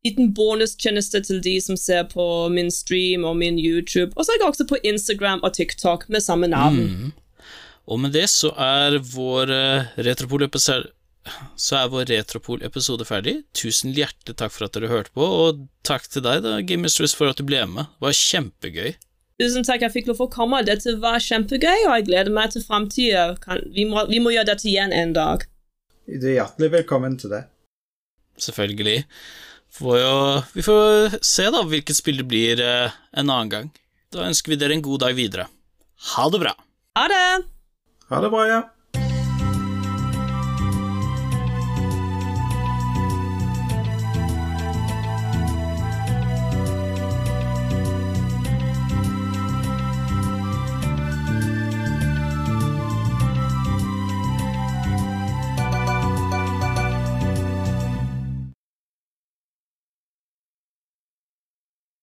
liten 0.08 0.32
bonustjeneste 0.36 1.20
til 1.28 1.42
de 1.44 1.58
som 1.64 1.76
ser 1.80 2.06
på 2.08 2.26
min 2.54 2.72
stream 2.72 3.26
og 3.28 3.36
min 3.42 3.58
YouTube. 3.60 4.14
Og 4.16 4.24
så 4.24 4.32
er 4.32 4.40
jeg 4.40 4.48
også 4.48 4.68
på 4.70 4.80
Instagram 4.88 5.44
og 5.44 5.58
TikTok 5.58 6.08
med 6.08 6.24
samme 6.24 6.48
navn. 6.48 6.78
Mm. 6.88 7.50
Og 7.88 8.00
med 8.04 8.16
det 8.16 8.28
så 8.32 8.54
er 8.56 9.00
vår 9.04 9.52
uh, 9.52 9.98
Retropol-episode 10.08 10.94
så 11.60 11.82
er 11.82 11.90
vår 11.92 12.06
Retropol-episode 12.08 13.04
ferdig. 13.08 13.34
Tusen 13.58 13.92
hjertelig 13.92 14.38
takk 14.40 14.54
for 14.54 14.68
at 14.68 14.78
dere 14.78 14.88
hørte 14.88 15.12
på, 15.12 15.26
og 15.26 15.66
takk 15.88 16.08
til 16.08 16.24
deg, 16.24 16.40
da, 16.46 16.62
Game 16.64 16.86
Mistress, 16.86 17.16
for 17.18 17.28
at 17.28 17.40
du 17.40 17.44
ble 17.48 17.66
med. 17.68 17.90
Det 17.98 18.08
var 18.08 18.16
kjempegøy. 18.16 18.94
Tusen 19.42 19.68
takk, 19.68 19.84
jeg 19.84 19.94
fikk 19.94 20.08
lov 20.08 20.24
å 20.24 20.30
komme. 20.32 20.64
Dette 20.66 20.96
var 21.04 21.20
kjempegøy, 21.20 21.90
og 21.90 21.98
jeg 21.98 22.08
gleder 22.08 22.32
meg 22.34 22.56
til 22.56 22.64
framtida. 22.64 23.28
Vi, 23.76 23.86
vi, 23.86 24.22
må 24.24 24.34
gjøre 24.34 24.54
dette 24.54 24.70
igjen 24.72 24.96
en 24.96 25.12
dag. 25.18 25.44
Du 26.08 26.24
er 26.24 26.38
hjertelig 26.38 26.70
velkommen 26.72 27.18
til 27.20 27.34
det. 27.34 27.42
Selvfølgelig. 28.40 29.02
Får 29.76 29.98
jo, 30.00 30.14
vi 30.56 30.64
får 30.64 31.18
se 31.26 31.50
da 31.52 31.66
hvilket 31.68 31.98
spill 31.98 32.22
det 32.22 32.28
blir 32.32 32.62
eh, 32.64 32.96
en 33.12 33.28
annen 33.28 33.52
gang. 33.52 33.68
Da 34.16 34.24
ønsker 34.24 34.54
vi 34.54 34.60
dere 34.62 34.78
en 34.78 34.86
god 34.86 35.04
dag 35.04 35.18
videre. 35.18 35.50
Ha 36.14 36.30
det 36.32 36.40
bra. 36.46 36.54
Ha 36.96 37.04
det. 37.12 37.26
Ha 38.08 38.22
det 38.24 38.32
bra, 38.32 38.46
ja. 38.48 38.62